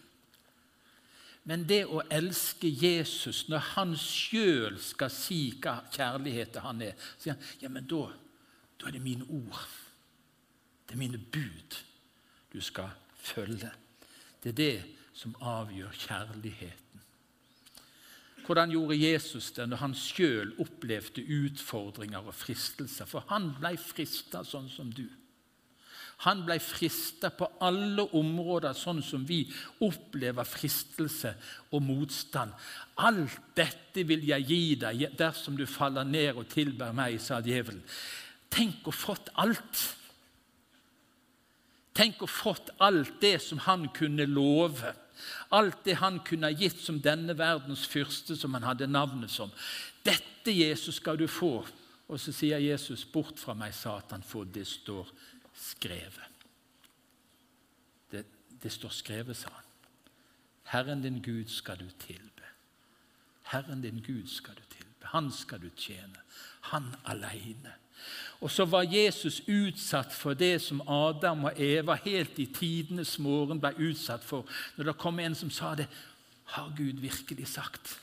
Men 1.44 1.64
det 1.66 1.88
å 1.90 2.04
elske 2.14 2.70
Jesus 2.70 3.48
når 3.50 3.64
han 3.74 3.96
sjøl 3.98 4.78
skal 4.78 5.10
si 5.10 5.40
hva 5.58 5.80
kjærlighet 5.90 6.60
han 6.62 6.84
er, 6.86 6.94
sier 7.18 7.34
han 7.34 7.64
ja, 7.64 7.70
men 7.70 7.88
da, 7.90 8.04
da 8.78 8.88
er 8.88 8.92
det 8.92 9.02
mine 9.02 9.26
ord. 9.26 9.64
Det 10.92 10.98
er 10.98 11.06
mine 11.08 11.22
bud 11.32 11.76
du 12.52 12.60
skal 12.60 12.90
følge. 13.16 13.70
Det 14.44 14.50
er 14.50 14.58
det 14.58 14.84
som 15.16 15.36
avgjør 15.40 15.94
kjærligheten. 15.96 17.04
Hvordan 18.46 18.74
gjorde 18.74 18.98
Jesus 19.00 19.52
det 19.56 19.70
når 19.70 19.80
han 19.86 19.96
sjøl 19.96 20.52
opplevde 20.60 21.24
utfordringer 21.24 22.28
og 22.28 22.36
fristelser? 22.36 23.08
For 23.08 23.24
han 23.30 23.54
ble 23.56 23.72
frista 23.80 24.42
sånn 24.44 24.68
som 24.68 24.90
du. 24.92 25.06
Han 26.28 26.44
ble 26.44 26.60
frista 26.60 27.32
på 27.32 27.48
alle 27.64 28.10
områder, 28.12 28.76
sånn 28.76 29.00
som 29.00 29.24
vi 29.24 29.46
opplever 29.88 30.44
fristelse 30.44 31.32
og 31.72 31.88
motstand. 31.88 32.52
Alt 33.00 33.40
dette 33.56 34.04
vil 34.04 34.28
jeg 34.28 34.50
gi 34.52 34.76
deg 34.84 35.08
dersom 35.16 35.56
du 35.56 35.64
faller 35.64 36.04
ned 36.04 36.36
og 36.36 36.52
tilber 36.52 36.92
meg, 36.92 37.16
sa 37.24 37.40
djevelen. 37.40 37.80
Tenk 38.52 38.92
å 38.92 38.92
fått 38.92 39.32
alt. 39.40 39.88
Tenk 41.94 42.22
å 42.24 42.30
fått 42.30 42.72
alt 42.80 43.20
det 43.22 43.38
som 43.44 43.60
han 43.68 43.90
kunne 43.96 44.26
love. 44.30 44.94
Alt 45.54 45.84
det 45.86 46.00
han 46.00 46.20
kunne 46.26 46.50
ha 46.50 46.56
gitt 46.56 46.80
som 46.82 47.02
denne 47.04 47.36
verdens 47.38 47.84
fyrste, 47.88 48.36
som 48.36 48.56
han 48.58 48.66
hadde 48.66 48.88
navnet 48.90 49.32
som. 49.32 49.52
Dette, 50.06 50.52
Jesus, 50.52 50.98
skal 51.02 51.20
du 51.20 51.28
få. 51.28 51.60
Og 52.08 52.20
så 52.20 52.34
sier 52.36 52.60
Jesus, 52.60 53.06
'Bort 53.06 53.40
fra 53.40 53.54
meg, 53.54 53.74
Satan, 53.74 54.24
for 54.24 54.44
det 54.44 54.68
står 54.68 55.08
skrevet. 55.56 56.28
Det, 58.12 58.26
det 58.64 58.72
står 58.72 58.90
skrevet, 58.90 59.38
sa 59.38 59.50
han. 59.50 59.68
Herren 60.64 61.02
din 61.02 61.22
Gud 61.22 61.48
skal 61.48 61.80
du 61.80 61.90
tilbe. 62.00 62.48
Herren 63.44 63.82
din 63.82 64.04
Gud 64.04 64.28
skal 64.28 64.56
du 64.56 64.64
tilbe. 64.70 65.08
Han 65.12 65.32
skal 65.32 65.62
du 65.62 65.70
tjene. 65.76 66.24
Han 66.70 66.92
alene. 67.10 67.74
Og 68.42 68.52
så 68.52 68.66
var 68.66 68.90
Jesus 68.90 69.42
utsatt 69.46 70.14
for 70.14 70.34
det 70.34 70.56
som 70.64 70.82
Adam 70.90 71.46
og 71.50 71.60
Eva 71.62 71.98
helt 72.02 72.40
i 72.42 72.48
tidenes 72.50 73.18
morgen 73.22 73.62
ble 73.62 73.76
utsatt 73.90 74.24
for. 74.26 74.48
Når 74.78 74.90
det 74.90 75.02
kom 75.02 75.20
en 75.22 75.38
som 75.38 75.52
sa 75.54 75.76
det 75.78 75.90
Har 76.52 76.74
Gud 76.76 77.00
virkelig 77.00 77.48
sagt? 77.48 77.94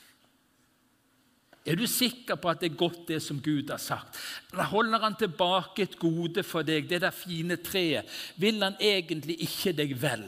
Er 1.69 1.77
du 1.77 1.85
sikker 1.87 2.39
på 2.41 2.49
at 2.49 2.63
det 2.63 2.71
er 2.71 2.81
godt, 2.81 3.03
det 3.09 3.19
som 3.21 3.43
Gud 3.45 3.69
har 3.69 3.81
sagt? 3.83 4.17
Eller 4.53 4.71
holder 4.71 5.03
han 5.03 5.17
tilbake 5.21 5.83
et 5.85 5.99
gode 6.01 6.43
for 6.43 6.65
deg, 6.65 6.87
det 6.89 7.03
der 7.03 7.13
fine 7.13 7.59
treet? 7.61 8.09
Vil 8.41 8.63
han 8.63 8.79
egentlig 8.81 9.37
ikke 9.45 9.75
deg 9.77 9.93
vel? 10.01 10.25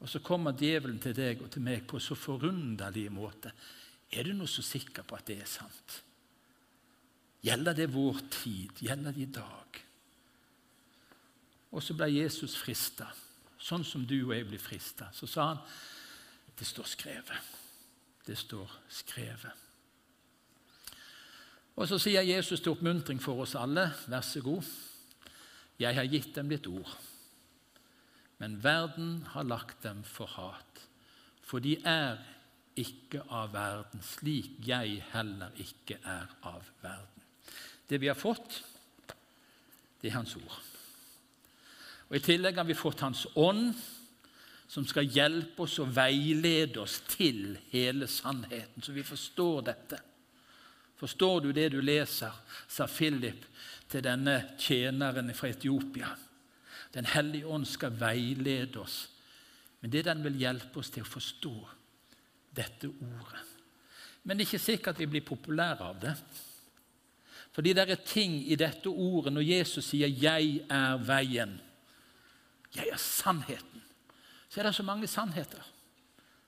Og 0.00 0.08
så 0.08 0.18
kommer 0.24 0.56
djevelen 0.56 0.98
til 0.98 1.14
deg 1.14 1.44
og 1.44 1.52
til 1.52 1.62
meg 1.62 1.84
på 1.86 2.00
så 2.02 2.16
forunderlig 2.18 3.06
måte. 3.12 3.52
Er 4.10 4.26
du 4.26 4.32
nå 4.34 4.46
så 4.50 4.62
sikker 4.66 5.06
på 5.06 5.18
at 5.18 5.28
det 5.30 5.38
er 5.42 5.50
sant? 5.50 6.00
Gjelder 7.46 7.76
det 7.78 7.88
vår 7.94 8.18
tid? 8.30 8.82
Gjelder 8.82 9.16
det 9.16 9.22
i 9.24 9.32
dag? 9.32 9.80
Og 11.70 11.82
så 11.82 11.94
ble 11.94 12.10
Jesus 12.10 12.56
frista, 12.58 13.06
sånn 13.60 13.86
som 13.86 14.02
du 14.04 14.18
og 14.24 14.34
jeg 14.34 14.48
blir 14.50 14.62
frista. 14.62 15.12
Så 15.14 15.30
sa 15.30 15.52
han 15.52 15.64
det 16.58 16.66
står 16.68 16.88
skrevet 16.90 17.56
det 18.30 18.38
står 18.38 18.70
skrevet. 18.88 19.52
Og 21.76 21.88
Så 21.88 21.98
sier 21.98 22.22
Jesus 22.22 22.60
til 22.60 22.74
oppmuntring 22.74 23.20
for 23.22 23.40
oss 23.42 23.56
alle, 23.56 23.88
vær 24.06 24.20
så 24.20 24.42
god, 24.44 24.66
jeg 25.80 25.96
har 25.96 26.04
gitt 26.04 26.34
dem 26.36 26.50
ditt 26.50 26.66
ord, 26.68 26.90
men 28.38 28.58
verden 28.62 29.22
har 29.32 29.48
lagt 29.48 29.82
dem 29.82 30.02
for 30.04 30.26
hat, 30.26 30.82
for 31.42 31.58
de 31.58 31.78
er 31.84 32.20
ikke 32.80 33.22
av 33.28 33.52
verden, 33.54 34.02
slik 34.04 34.58
jeg 34.66 35.00
heller 35.12 35.54
ikke 35.60 36.00
er 36.02 36.28
av 36.48 36.66
verden. 36.82 37.24
Det 37.88 37.98
vi 38.00 38.08
har 38.10 38.18
fått, 38.18 38.60
det 40.00 40.10
er 40.10 40.18
Hans 40.18 40.36
ord. 40.38 40.58
Og 42.10 42.18
I 42.18 42.22
tillegg 42.24 42.58
har 42.58 42.66
vi 42.66 42.78
fått 42.78 43.02
Hans 43.04 43.26
ånd, 43.38 43.72
som 44.70 44.86
skal 44.86 45.08
hjelpe 45.10 45.64
oss 45.64 45.80
og 45.82 45.90
veilede 45.96 46.78
oss 46.82 47.00
til 47.10 47.56
hele 47.72 48.06
sannheten, 48.06 48.82
så 48.82 48.94
vi 48.94 49.02
forstår 49.02 49.64
dette. 49.66 49.98
Forstår 51.00 51.40
du 51.40 51.52
det 51.52 51.70
du 51.72 51.80
leser, 51.82 52.34
sa 52.68 52.86
Philip 52.86 53.46
til 53.90 54.04
denne 54.04 54.36
tjeneren 54.60 55.32
fra 55.34 55.50
Etiopia. 55.50 56.12
Den 56.94 57.08
hellige 57.10 57.50
ånd 57.50 57.66
skal 57.66 57.98
veilede 57.98 58.78
oss, 58.78 59.08
men 59.80 59.90
det 59.90 60.04
den 60.06 60.22
vil 60.26 60.38
hjelpe 60.38 60.82
oss 60.82 60.90
til 60.94 61.02
å 61.02 61.10
forstå 61.10 61.54
dette 62.56 62.88
ordet. 62.88 63.42
Men 64.24 64.36
det 64.36 64.44
er 64.44 64.50
ikke 64.50 64.64
sikkert 64.64 64.98
vi 65.00 65.06
blir 65.06 65.26
populære 65.26 65.84
av 65.86 66.00
det. 66.00 66.14
Fordi 67.52 67.72
det 67.74 67.88
er 67.88 68.06
ting 68.06 68.36
i 68.46 68.56
dette 68.58 68.88
ordet 68.88 69.32
når 69.32 69.48
Jesus 69.48 69.84
sier 69.84 70.08
'Jeg 70.08 70.66
er 70.70 70.98
veien'. 70.98 71.60
Jeg 72.74 72.88
er 72.92 72.96
sannheten 72.96 73.80
så 74.50 74.60
er 74.60 74.66
det 74.66 74.74
så 74.74 74.82
mange 74.82 75.06
sannheter. 75.06 75.66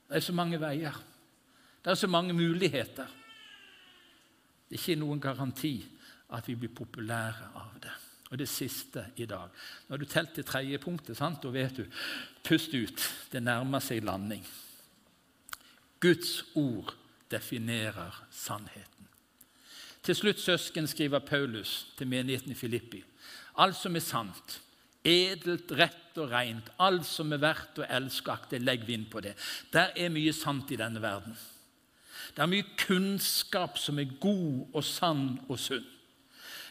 Det 0.09 0.17
er 0.17 0.21
så 0.27 0.33
mange 0.35 0.59
veier. 0.61 0.97
Det 1.85 1.91
er 1.91 1.95
så 1.95 2.07
mange 2.07 2.35
muligheter. 2.35 3.07
Det 4.69 4.77
er 4.77 4.81
ikke 4.81 4.99
noen 4.99 5.21
garanti 5.21 5.77
at 6.35 6.49
vi 6.49 6.57
blir 6.59 6.75
populære 6.75 7.53
av 7.55 7.77
det. 7.83 7.93
Og 8.33 8.39
det 8.41 8.49
siste 8.49 9.05
i 9.17 9.27
dag. 9.29 9.53
Nå 9.87 9.95
har 9.95 10.01
du 10.01 10.09
telt 10.09 10.35
til 10.35 10.45
tredje 10.45 10.79
punktet, 10.83 11.17
sant? 11.17 11.43
da 11.43 11.53
vet 11.53 11.77
du. 11.77 11.85
Pust 12.43 12.75
ut. 12.75 13.07
Det 13.31 13.43
nærmer 13.43 13.85
seg 13.85 14.03
landing. 14.05 14.43
Guds 16.03 16.43
ord 16.59 16.95
definerer 17.31 18.25
sannheten. 18.31 19.07
Til 20.03 20.19
slutt, 20.19 20.41
søsken, 20.43 20.89
skriver 20.91 21.23
Paulus 21.23 21.87
til 21.99 22.11
menigheten 22.11 22.51
i 22.51 22.59
Filippi. 22.59 23.05
Alt 23.63 23.79
som 23.79 23.97
er 23.97 24.03
sant, 24.03 24.59
edelt, 25.07 25.71
rett 25.79 26.19
og 26.19 26.33
rent, 26.33 26.73
alt 26.83 27.07
som 27.07 27.33
er 27.33 27.43
verdt 27.43 27.79
å 27.79 27.87
elske 27.87 28.33
akte, 28.35 28.59
legg 28.59 28.87
vind 28.89 29.07
på 29.13 29.23
det. 29.23 29.37
Der 29.73 29.95
er 29.95 30.11
mye 30.13 30.35
sant 30.35 30.73
i 30.75 30.81
denne 30.81 31.03
verden. 31.03 31.37
Det 32.35 32.43
er 32.43 32.51
mye 32.51 32.67
kunnskap 32.81 33.79
som 33.79 33.99
er 34.01 34.15
god 34.21 34.73
og 34.73 34.85
sann 34.87 35.27
og 35.49 35.59
sunn. 35.61 35.87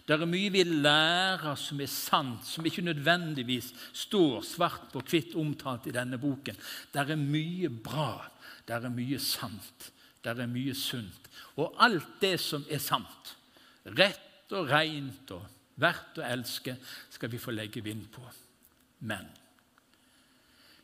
Det 0.07 0.17
er 0.17 0.27
mye 0.27 0.51
vi 0.51 0.63
lærer 0.65 1.55
som 1.59 1.79
er 1.79 1.89
sant, 1.91 2.43
som 2.47 2.65
ikke 2.65 2.83
nødvendigvis 2.83 3.69
står 3.95 4.41
svart 4.43 4.89
på 4.91 5.03
hvitt 5.07 5.37
omtalt 5.39 5.87
i 5.87 5.93
denne 5.95 6.17
boken. 6.19 6.57
Det 6.91 7.03
er 7.03 7.19
mye 7.19 7.69
bra, 7.69 8.25
det 8.67 8.77
er 8.77 8.89
mye 8.93 9.19
sant, 9.19 9.91
Der 10.23 10.37
er 10.37 10.45
mye 10.45 10.75
sunt. 10.77 11.29
Og 11.57 11.73
alt 11.81 12.21
det 12.21 12.39
som 12.39 12.61
er 12.69 12.77
sant, 12.77 13.37
rett 13.85 14.53
og 14.53 14.69
rent 14.69 15.31
og 15.33 15.47
verdt 15.81 16.19
å 16.21 16.25
elske, 16.27 16.75
skal 17.09 17.31
vi 17.31 17.39
få 17.41 17.51
legge 17.51 17.81
vind 17.81 18.05
på. 18.13 18.21
Men 18.99 19.25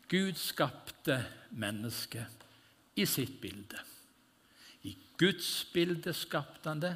Gud 0.10 0.40
skapte 0.42 1.20
mennesket 1.52 2.48
i 2.96 3.06
sitt 3.06 3.42
bilde. 3.42 3.80
I 4.90 4.96
Guds 5.20 5.68
bilde 5.74 6.14
skapte 6.16 6.70
han 6.70 6.82
det. 6.82 6.96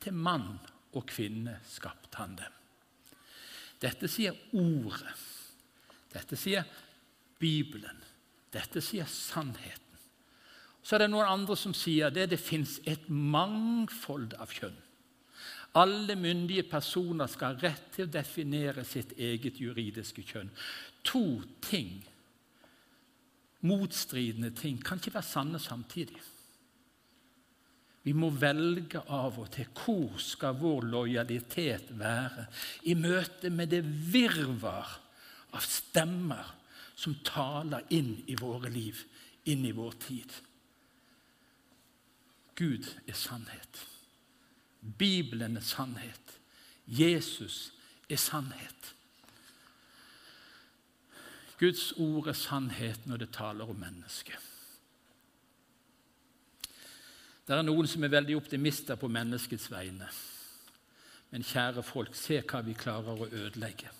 Til 0.00 0.14
mann 0.14 0.54
og 0.94 1.04
kvinne 1.10 1.58
skapte 1.68 2.20
han 2.20 2.36
det. 2.38 2.46
Dette 3.82 4.08
sier 4.10 4.36
Ordet. 4.56 5.16
Dette 6.12 6.38
sier 6.38 6.64
Bibelen. 7.38 7.98
Dette 8.54 8.80
sier 8.80 9.06
sannheten. 9.10 9.87
Så 10.88 10.96
er 10.96 11.02
det 11.04 11.10
noen 11.12 11.28
andre 11.28 11.52
som 11.60 11.74
sier 11.76 12.08
det 12.08 12.30
det 12.30 12.38
fins 12.40 12.78
et 12.88 13.10
mangfold 13.12 14.32
av 14.40 14.54
kjønn. 14.56 14.76
Alle 15.76 16.16
myndige 16.16 16.64
personer 16.64 17.28
skal 17.28 17.58
ha 17.58 17.66
rett 17.68 17.90
til 17.92 18.06
å 18.06 18.12
definere 18.14 18.86
sitt 18.88 19.12
eget 19.20 19.60
juridiske 19.60 20.24
kjønn. 20.24 20.48
To 21.10 21.42
ting, 21.60 22.00
motstridende 23.68 24.54
ting, 24.56 24.80
kan 24.80 24.96
ikke 24.96 25.12
være 25.18 25.28
sanne 25.28 25.60
samtidig. 25.60 26.24
Vi 28.08 28.16
må 28.16 28.32
velge 28.32 29.04
av 29.12 29.36
og 29.42 29.52
til 29.52 29.68
hvor 29.76 30.16
skal 30.24 30.56
vår 30.56 30.88
lojalitet 30.88 31.92
være 32.00 32.48
i 32.88 32.96
møte 32.96 33.52
med 33.52 33.76
det 33.76 33.84
virvar 33.84 34.96
av 35.52 35.68
stemmer 35.68 36.54
som 36.96 37.20
taler 37.20 37.84
inn 37.92 38.14
i 38.24 38.40
våre 38.40 38.72
liv, 38.72 39.04
inn 39.52 39.68
i 39.68 39.76
vår 39.76 40.00
tid. 40.08 40.44
Gud 42.58 42.86
er 43.06 43.14
sannhet. 43.14 43.86
Bibelen 44.98 45.56
er 45.56 45.60
sannhet. 45.60 46.40
Jesus 46.86 47.72
er 48.10 48.16
sannhet. 48.16 48.94
Guds 51.58 51.92
ord 51.92 52.26
er 52.26 52.38
sannhet 52.38 53.06
når 53.06 53.16
det 53.16 53.30
taler 53.34 53.70
om 53.70 53.78
mennesket. 53.78 54.38
Det 57.48 57.56
er 57.56 57.64
noen 57.64 57.86
som 57.88 58.04
er 58.04 58.12
veldig 58.12 58.36
optimister 58.36 58.98
på 59.00 59.08
menneskets 59.08 59.70
vegne. 59.72 60.08
Men 61.30 61.44
kjære 61.44 61.82
folk, 61.84 62.14
se 62.16 62.40
hva 62.42 62.60
vi 62.64 62.76
klarer 62.76 63.22
å 63.24 63.28
ødelegge. 63.28 63.90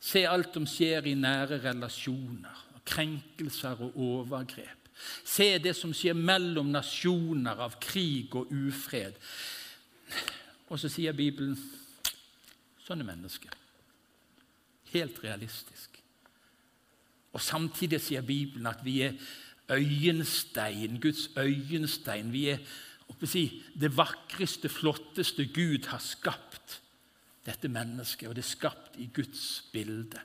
Se 0.00 0.22
alt 0.28 0.54
som 0.54 0.66
skjer 0.68 1.08
i 1.10 1.16
nære 1.18 1.58
relasjoner, 1.64 2.64
krenkelser 2.86 3.82
og 3.88 3.98
overgrep. 3.98 4.85
Se 5.24 5.48
det 5.62 5.74
som 5.76 5.92
skjer 5.94 6.16
mellom 6.16 6.70
nasjoner 6.72 7.60
av 7.66 7.76
krig 7.82 8.34
og 8.38 8.52
ufred. 8.52 9.18
Og 10.68 10.80
så 10.80 10.90
sier 10.90 11.16
Bibelen 11.16 11.56
sånn 12.86 13.02
er 13.02 13.08
mennesket. 13.08 13.54
Helt 14.94 15.18
realistisk. 15.24 16.00
Og 17.36 17.42
Samtidig 17.42 18.00
sier 18.00 18.24
Bibelen 18.24 18.68
at 18.70 18.80
vi 18.84 19.00
er 19.04 19.18
øyenstein, 19.68 21.00
Guds 21.02 21.28
øyenstein. 21.36 22.32
Vi 22.32 22.46
er 22.54 22.62
si, 23.26 23.62
det 23.74 23.92
vakreste, 23.96 24.70
flotteste 24.72 25.48
Gud 25.52 25.90
har 25.90 26.00
skapt, 26.00 26.80
dette 27.46 27.68
mennesket. 27.68 28.28
Og 28.28 28.38
det 28.38 28.44
er 28.44 28.54
skapt 28.54 28.96
i 29.02 29.10
Guds 29.12 29.66
bilde. 29.72 30.22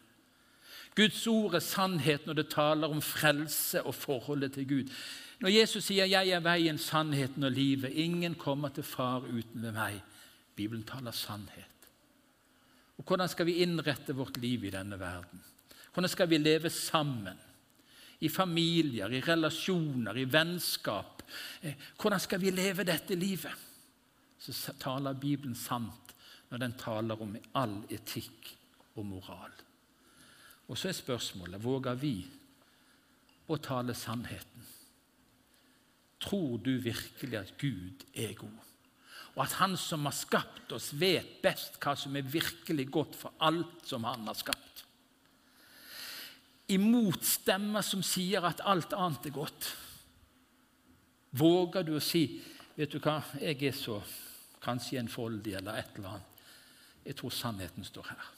Guds 0.96 1.28
ord 1.28 1.56
er 1.56 1.64
sannhet 1.64 2.26
når 2.28 2.42
det 2.42 2.50
taler 2.52 2.92
om 2.92 3.02
frelse 3.02 3.84
og 3.84 3.96
forholdet 3.96 4.54
til 4.58 4.68
Gud. 4.68 4.96
Når 5.42 5.50
Jesus 5.50 5.84
sier 5.84 6.06
'Jeg 6.06 6.30
er 6.30 6.40
veien, 6.40 6.78
sannheten 6.78 7.44
og 7.44 7.52
livet', 7.52 7.94
ingen 7.94 8.36
kommer 8.36 8.70
til 8.70 8.84
far 8.84 9.20
uten 9.20 9.62
ved 9.62 9.72
meg. 9.72 10.02
Bibelen 10.56 10.84
taler 10.84 11.12
sannhet. 11.12 11.66
Og 12.98 13.04
Hvordan 13.08 13.30
skal 13.30 13.46
vi 13.46 13.64
innrette 13.64 14.16
vårt 14.16 14.38
liv 14.38 14.64
i 14.64 14.70
denne 14.70 15.00
verden? 15.00 15.42
Hvordan 15.94 16.10
skal 16.10 16.30
vi 16.30 16.38
leve 16.38 16.70
sammen? 16.70 17.40
I 18.20 18.30
familier, 18.30 19.10
i 19.10 19.22
relasjoner, 19.22 20.16
i 20.16 20.34
vennskap. 20.34 21.24
Eh, 21.64 21.74
hvordan 22.02 22.20
skal 22.20 22.42
vi 22.42 22.50
leve 22.50 22.84
dette 22.84 23.16
livet? 23.16 23.52
Så 24.40 24.74
taler 24.80 25.14
Bibelen 25.14 25.56
sant 25.56 26.14
når 26.50 26.58
den 26.58 26.74
taler 26.74 27.22
om 27.22 27.36
all 27.56 27.84
etikk 27.90 28.58
og 28.96 29.06
moral. 29.06 29.52
Og 30.72 30.80
så 30.80 30.88
er 30.88 30.96
spørsmålet 30.96 31.60
våger 31.60 31.98
vi 32.00 32.16
å 33.52 33.58
tale 33.60 33.96
sannheten. 33.98 34.68
Tror 36.22 36.62
du 36.64 36.78
virkelig 36.80 37.40
at 37.40 37.56
Gud 37.60 38.06
er 38.14 38.32
god, 38.40 38.60
og 39.36 39.44
at 39.44 39.58
Han 39.60 39.76
som 39.80 40.06
har 40.06 40.16
skapt 40.16 40.72
oss, 40.72 40.92
vet 40.94 41.42
best 41.44 41.80
hva 41.82 41.96
som 41.98 42.16
er 42.16 42.28
virkelig 42.28 42.88
godt 42.92 43.18
for 43.20 43.36
alt 43.44 43.84
som 43.88 44.08
Han 44.08 44.28
har 44.30 44.38
skapt? 44.38 44.86
Imot 46.72 47.26
stemmer 47.28 47.84
som 47.84 48.04
sier 48.06 48.46
at 48.48 48.64
alt 48.64 48.94
annet 48.96 49.28
er 49.28 49.36
godt. 49.36 49.72
Våger 51.36 51.84
du 51.84 51.98
å 51.98 52.04
si 52.04 52.24
vet 52.78 52.92
du 52.92 53.02
hva, 53.04 53.18
jeg 53.42 53.60
er 53.68 53.76
så 53.76 53.98
kanskje 54.64 55.02
enfoldig 55.02 55.58
eller 55.60 55.82
et 55.82 55.98
eller 55.98 56.14
annet. 56.16 56.46
Jeg 57.04 57.18
tror 57.18 57.34
sannheten 57.36 57.84
står 57.84 58.14
her. 58.14 58.30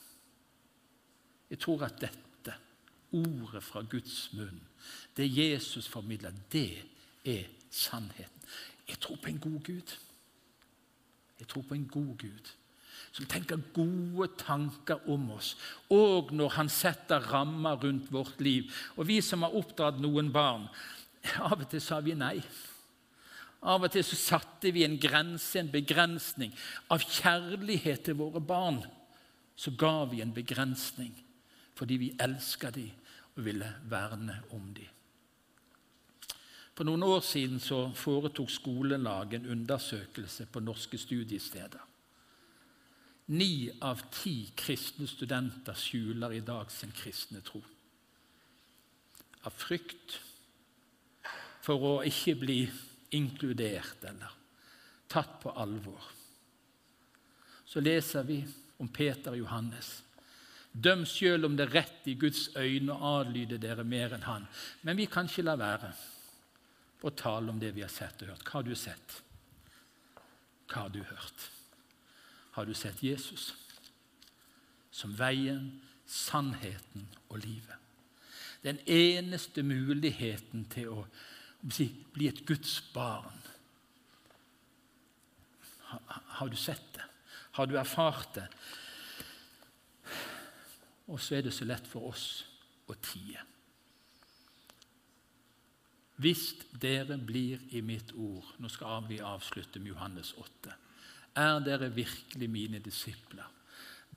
Jeg 1.53 1.59
tror 1.61 1.83
at 1.85 1.99
dette, 2.01 2.53
ordet 3.13 3.61
fra 3.61 3.83
Guds 3.85 4.31
munn, 4.33 4.57
det 5.13 5.27
Jesus 5.29 5.85
formidler, 5.87 6.33
det 6.49 6.81
er 7.29 7.43
sannheten. 7.69 8.47
Jeg 8.89 8.97
tror 8.99 9.19
på 9.21 9.29
en 9.29 9.37
god 9.39 9.59
Gud. 9.63 9.91
Jeg 11.39 11.47
tror 11.47 11.61
på 11.61 11.77
en 11.77 11.87
god 11.87 12.17
Gud 12.17 12.53
som 13.13 13.27
tenker 13.29 13.61
gode 13.75 14.31
tanker 14.41 15.03
om 15.13 15.27
oss, 15.35 15.51
og 15.93 16.31
når 16.33 16.55
han 16.55 16.69
setter 16.73 17.21
rammer 17.29 17.77
rundt 17.83 18.07
vårt 18.09 18.41
liv. 18.41 18.71
Og 18.97 19.05
vi 19.05 19.19
som 19.21 19.45
har 19.45 19.53
oppdratt 19.53 19.99
noen 20.01 20.31
barn, 20.33 20.65
av 21.37 21.59
og 21.59 21.67
til 21.69 21.83
sa 21.85 21.99
vi 22.01 22.15
nei. 22.17 22.39
Av 23.61 23.85
og 23.85 23.93
til 23.93 24.01
så 24.07 24.17
satte 24.17 24.73
vi 24.73 24.87
en 24.87 24.97
grense, 24.97 25.53
en 25.61 25.69
begrensning. 25.69 26.57
Av 26.89 27.05
kjærlighet 27.05 28.07
til 28.07 28.17
våre 28.17 28.41
barn 28.41 28.81
så 29.53 29.75
ga 29.77 29.99
vi 30.09 30.25
en 30.25 30.33
begrensning 30.33 31.13
fordi 31.83 31.97
vi 31.99 32.13
elska 32.23 32.69
dem 32.71 32.91
og 33.35 33.43
ville 33.43 33.67
verne 33.91 34.37
om 34.55 34.69
dem. 34.71 34.87
For 36.73 36.87
noen 36.87 37.03
år 37.03 37.19
siden 37.27 37.59
så 37.59 37.89
foretok 37.91 38.49
skolelaget 38.49 39.41
en 39.41 39.49
undersøkelse 39.51 40.45
på 40.45 40.61
norske 40.63 40.97
studiesteder. 40.97 41.81
Ni 43.35 43.67
av 43.83 43.99
ti 44.15 44.53
kristne 44.55 45.09
studenter 45.11 45.75
skjuler 45.75 46.37
i 46.37 46.39
dag 46.39 46.71
sin 46.71 46.95
kristne 46.95 47.43
tro. 47.43 47.59
Av 49.43 49.51
frykt 49.51 50.17
for 51.67 51.83
å 51.83 51.93
ikke 52.07 52.37
bli 52.45 52.57
inkludert 53.19 54.07
eller 54.07 54.39
tatt 55.11 55.35
på 55.43 55.51
alvor. 55.51 56.07
Så 57.67 57.83
leser 57.83 58.23
vi 58.23 58.39
om 58.79 58.87
Peter 58.87 59.35
og 59.35 59.43
Johannes 59.43 60.02
Døm 60.73 61.03
sjøl 61.05 61.45
om 61.45 61.55
det 61.57 61.67
er 61.67 61.75
rett 61.77 62.07
i 62.09 62.15
Guds 62.17 62.47
øyne 62.57 62.95
å 62.95 63.17
adlyde 63.19 63.59
dere 63.61 63.85
mer 63.85 64.15
enn 64.15 64.25
Han. 64.25 64.47
Men 64.81 64.97
vi 64.97 65.05
kan 65.05 65.29
ikke 65.29 65.45
la 65.45 65.53
være 65.59 65.91
å 67.03 67.11
tale 67.13 67.51
om 67.51 67.59
det 67.61 67.73
vi 67.75 67.83
har 67.85 67.91
sett 67.93 68.23
og 68.23 68.33
hørt. 68.33 68.47
Hva 68.47 68.59
har 68.59 68.65
du 68.65 68.73
sett? 68.75 69.19
Hva 70.71 70.85
har 70.85 70.93
du 70.93 71.03
hørt? 71.03 71.45
Har 72.57 72.65
du 72.65 72.73
sett 72.77 73.03
Jesus 73.03 73.51
som 74.93 75.13
veien, 75.17 75.81
sannheten 76.09 77.07
og 77.29 77.41
livet? 77.43 77.77
Den 78.63 78.79
eneste 78.87 79.63
muligheten 79.67 80.65
til 80.71 80.93
å 80.93 81.05
si, 81.69 81.89
bli 82.15 82.29
et 82.31 82.45
Guds 82.47 82.77
barn. 82.93 83.41
Har 86.39 86.49
du 86.49 86.57
sett 86.57 86.85
det? 86.95 87.05
Har 87.59 87.67
du 87.69 87.75
erfart 87.77 88.39
det? 88.39 88.47
Og 91.07 91.19
så 91.19 91.35
er 91.35 91.41
det 91.45 91.53
så 91.53 91.65
lett 91.67 91.87
for 91.89 92.13
oss 92.13 92.27
å 92.87 92.95
tie. 93.03 93.41
Hvis 96.23 96.53
dere 96.79 97.17
blir 97.17 97.63
i 97.75 97.81
mitt 97.81 98.13
ord 98.13 98.53
Nå 98.61 98.69
skal 98.71 99.07
vi 99.09 99.17
avslutte 99.19 99.81
med 99.81 99.95
Johannes 99.95 100.33
8. 100.37 100.75
Er 101.41 101.59
dere 101.65 101.89
virkelig 101.89 102.49
mine 102.49 102.79
disipler, 102.79 103.47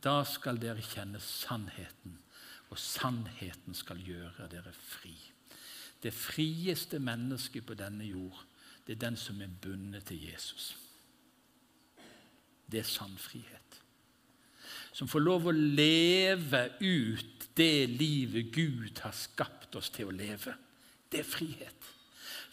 da 0.05 0.21
skal 0.29 0.61
dere 0.61 0.85
kjenne 0.85 1.19
sannheten, 1.25 2.19
og 2.69 2.79
sannheten 2.79 3.75
skal 3.75 4.03
gjøre 4.05 4.51
dere 4.53 4.75
fri. 4.77 5.15
Det 6.03 6.13
frieste 6.13 7.01
mennesket 7.01 7.65
på 7.67 7.75
denne 7.75 8.05
jord, 8.05 8.43
det 8.87 8.99
er 8.99 9.07
den 9.07 9.17
som 9.17 9.41
er 9.41 9.57
bundet 9.63 10.05
til 10.11 10.21
Jesus. 10.29 10.75
Det 12.71 12.83
er 12.83 12.91
sann 12.91 13.17
frihet 13.19 13.66
som 14.97 15.09
får 15.09 15.21
lov 15.21 15.51
å 15.51 15.53
leve 15.53 16.63
ut 16.81 17.51
det 17.57 17.87
livet 17.91 18.49
Gud 18.53 19.03
har 19.05 19.13
skapt 19.13 19.77
oss 19.77 19.91
til 19.93 20.09
å 20.09 20.15
leve. 20.17 20.55
Det 21.13 21.21
er 21.21 21.29
frihet. 21.29 21.91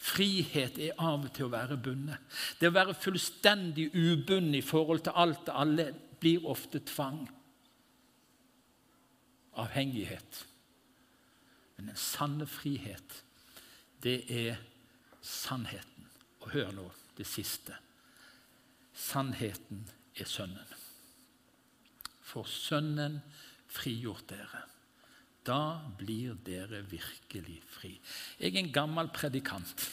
Frihet 0.04 0.76
er 0.84 1.00
av 1.00 1.24
og 1.24 1.32
til 1.32 1.46
å 1.46 1.54
være 1.54 1.78
bundet. 1.80 2.20
Det 2.60 2.68
å 2.68 2.76
være 2.76 2.96
fullstendig 3.00 3.88
ubundet 3.94 4.60
i 4.60 4.66
forhold 4.66 5.06
til 5.06 5.16
alt 5.24 5.48
og 5.48 5.62
alle 5.62 5.88
blir 6.20 6.44
ofte 6.52 6.82
tvang. 6.84 7.24
Avhengighet. 9.64 10.44
Men 11.78 11.94
den 11.94 12.00
sanne 12.00 12.44
frihet, 12.50 13.22
det 14.04 14.18
er 14.28 14.60
sannheten. 15.24 16.12
Og 16.44 16.52
hør 16.52 16.74
nå 16.76 16.90
det 17.16 17.24
siste. 17.24 17.80
Sannheten 18.92 19.86
er 20.20 20.28
Sønnen 20.28 20.83
får 22.24 22.46
Sønnen 22.50 23.18
frigjort 23.74 24.28
dere. 24.30 24.62
Da 25.44 25.84
blir 25.98 26.38
dere 26.44 26.80
virkelig 26.88 27.58
fri. 27.68 27.92
Jeg 28.40 28.54
er 28.54 28.62
en 28.62 28.72
gammel 28.72 29.10
predikant. 29.12 29.84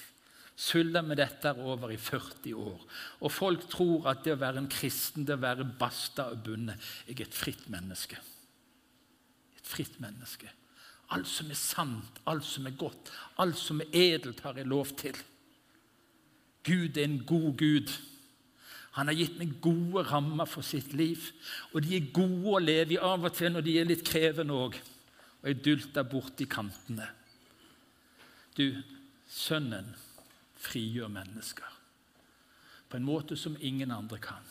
Suller 0.55 1.01
med 1.03 1.17
dette 1.17 1.51
over 1.57 1.91
i 1.91 1.97
40 1.97 2.53
år. 2.55 2.83
Og 3.25 3.31
folk 3.33 3.65
tror 3.71 4.07
at 4.11 4.23
det 4.23 4.35
å 4.35 4.39
være 4.39 4.61
en 4.61 4.71
kristen, 4.71 5.25
det 5.25 5.35
å 5.35 5.41
være 5.41 5.65
basta 5.79 6.29
og 6.31 6.43
bundet 6.45 6.79
Jeg 7.07 7.17
er 7.17 7.25
et 7.25 7.35
fritt 7.35 7.67
menneske. 7.73 8.19
Et 9.57 9.67
fritt 9.67 9.97
menneske. 10.03 10.51
Alt 11.11 11.27
som 11.27 11.49
er 11.51 11.59
sant, 11.59 12.21
alt 12.29 12.45
som 12.47 12.67
er 12.69 12.77
godt, 12.79 13.11
alt 13.43 13.57
som 13.59 13.81
er 13.83 13.89
edelt, 13.91 14.39
har 14.45 14.55
jeg 14.55 14.69
lov 14.69 14.93
til. 14.99 15.17
Gud 16.63 16.95
er 16.95 17.03
en 17.03 17.19
god 17.27 17.57
Gud. 17.59 17.91
Han 18.97 19.07
har 19.07 19.15
gitt 19.15 19.37
meg 19.39 19.53
gode 19.63 20.03
rammer 20.09 20.49
for 20.49 20.65
sitt 20.67 20.91
liv. 20.97 21.29
Og 21.71 21.83
de 21.85 21.95
er 21.97 22.09
gode 22.13 22.55
å 22.57 22.63
leve 22.63 22.97
i 22.97 23.01
av 23.01 23.23
og 23.23 23.35
til 23.37 23.53
når 23.53 23.67
de 23.67 23.77
er 23.79 23.87
litt 23.87 24.03
krevende 24.07 24.57
òg. 24.57 24.79
Og 25.41 25.47
jeg 25.47 25.61
dulter 25.63 26.07
borti 26.07 26.47
kantene. 26.51 27.07
Du, 28.57 28.67
Sønnen 29.31 29.93
frigjør 30.59 31.07
mennesker 31.07 31.77
på 32.91 32.99
en 32.99 33.05
måte 33.07 33.37
som 33.39 33.55
ingen 33.63 33.91
andre 33.95 34.17
kan. 34.19 34.43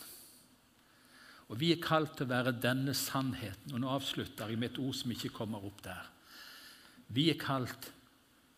Og 1.51 1.59
Vi 1.59 1.69
er 1.73 1.83
kalt 1.83 2.15
til 2.15 2.25
å 2.25 2.31
være 2.31 2.55
denne 2.63 2.95
sannheten. 2.97 3.73
Og 3.75 3.83
Nå 3.83 3.91
avslutter 3.91 4.49
jeg 4.49 4.57
med 4.57 4.71
et 4.71 4.79
ord 4.81 4.95
som 4.97 5.11
ikke 5.13 5.33
kommer 5.35 5.61
opp 5.67 5.83
der. 5.85 6.07
Vi 7.11 7.27
er 7.29 7.37
kalt 7.37 7.91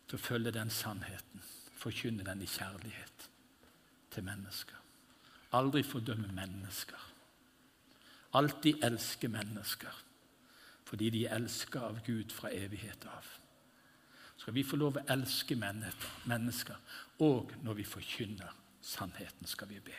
til 0.07 0.15
å 0.15 0.21
følge 0.21 0.53
den 0.53 0.69
sannheten, 0.69 1.41
forkynne 1.81 2.23
den 2.23 2.45
i 2.45 2.47
kjærlighet 2.47 3.27
til 4.13 4.23
mennesker. 4.23 4.82
Aldri 5.53 5.83
fordømme 5.83 6.31
mennesker. 6.33 7.09
Alltid 8.33 8.83
elske 8.83 9.27
mennesker 9.27 10.03
fordi 10.93 11.09
de 11.09 11.23
er 11.25 11.39
elska 11.39 11.79
av 11.87 11.95
Gud 12.05 12.29
fra 12.29 12.51
evighet 12.53 13.05
av. 13.09 13.25
Skal 14.37 14.53
vi 14.53 14.61
få 14.67 14.77
lov 14.77 14.99
å 14.99 15.05
elske 15.09 15.55
mennesker, 15.57 16.77
og 17.25 17.49
når 17.65 17.79
vi 17.79 17.85
forkynner 17.87 18.51
sannheten, 18.83 19.47
skal 19.49 19.71
vi 19.71 19.79
be. 19.81 19.95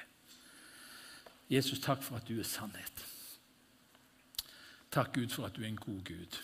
Jesus, 1.51 1.81
takk 1.83 2.05
for 2.05 2.21
at 2.21 2.29
du 2.31 2.39
er 2.39 2.47
sannhet. 2.47 3.03
Takk, 4.95 5.17
Gud, 5.17 5.35
for 5.35 5.49
at 5.49 5.59
du 5.59 5.65
er 5.65 5.73
en 5.73 5.83
god 5.83 6.05
Gud. 6.07 6.39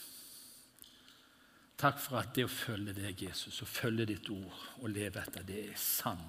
Takk 1.78 2.02
for 2.02 2.18
at 2.18 2.34
det 2.34 2.48
å 2.48 2.52
følge 2.52 2.96
deg, 2.96 3.22
Jesus, 3.30 3.62
og 3.62 3.70
følge 3.70 4.10
ditt 4.10 4.34
ord 4.34 4.64
og 4.82 4.90
leve 4.90 5.22
etter 5.22 5.46
det, 5.46 5.62
er 5.70 5.78
sann 5.78 6.26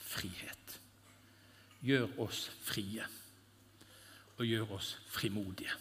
frihet. 0.00 0.79
Gjør 1.80 2.08
oss 2.20 2.44
frie, 2.60 3.04
og 4.36 4.44
gjør 4.44 4.74
oss 4.76 4.94
frimodige 5.08 5.72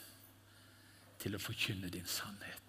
til 1.19 1.35
å 1.35 1.41
forkynne 1.43 1.91
din 1.91 2.07
sannhet. 2.07 2.68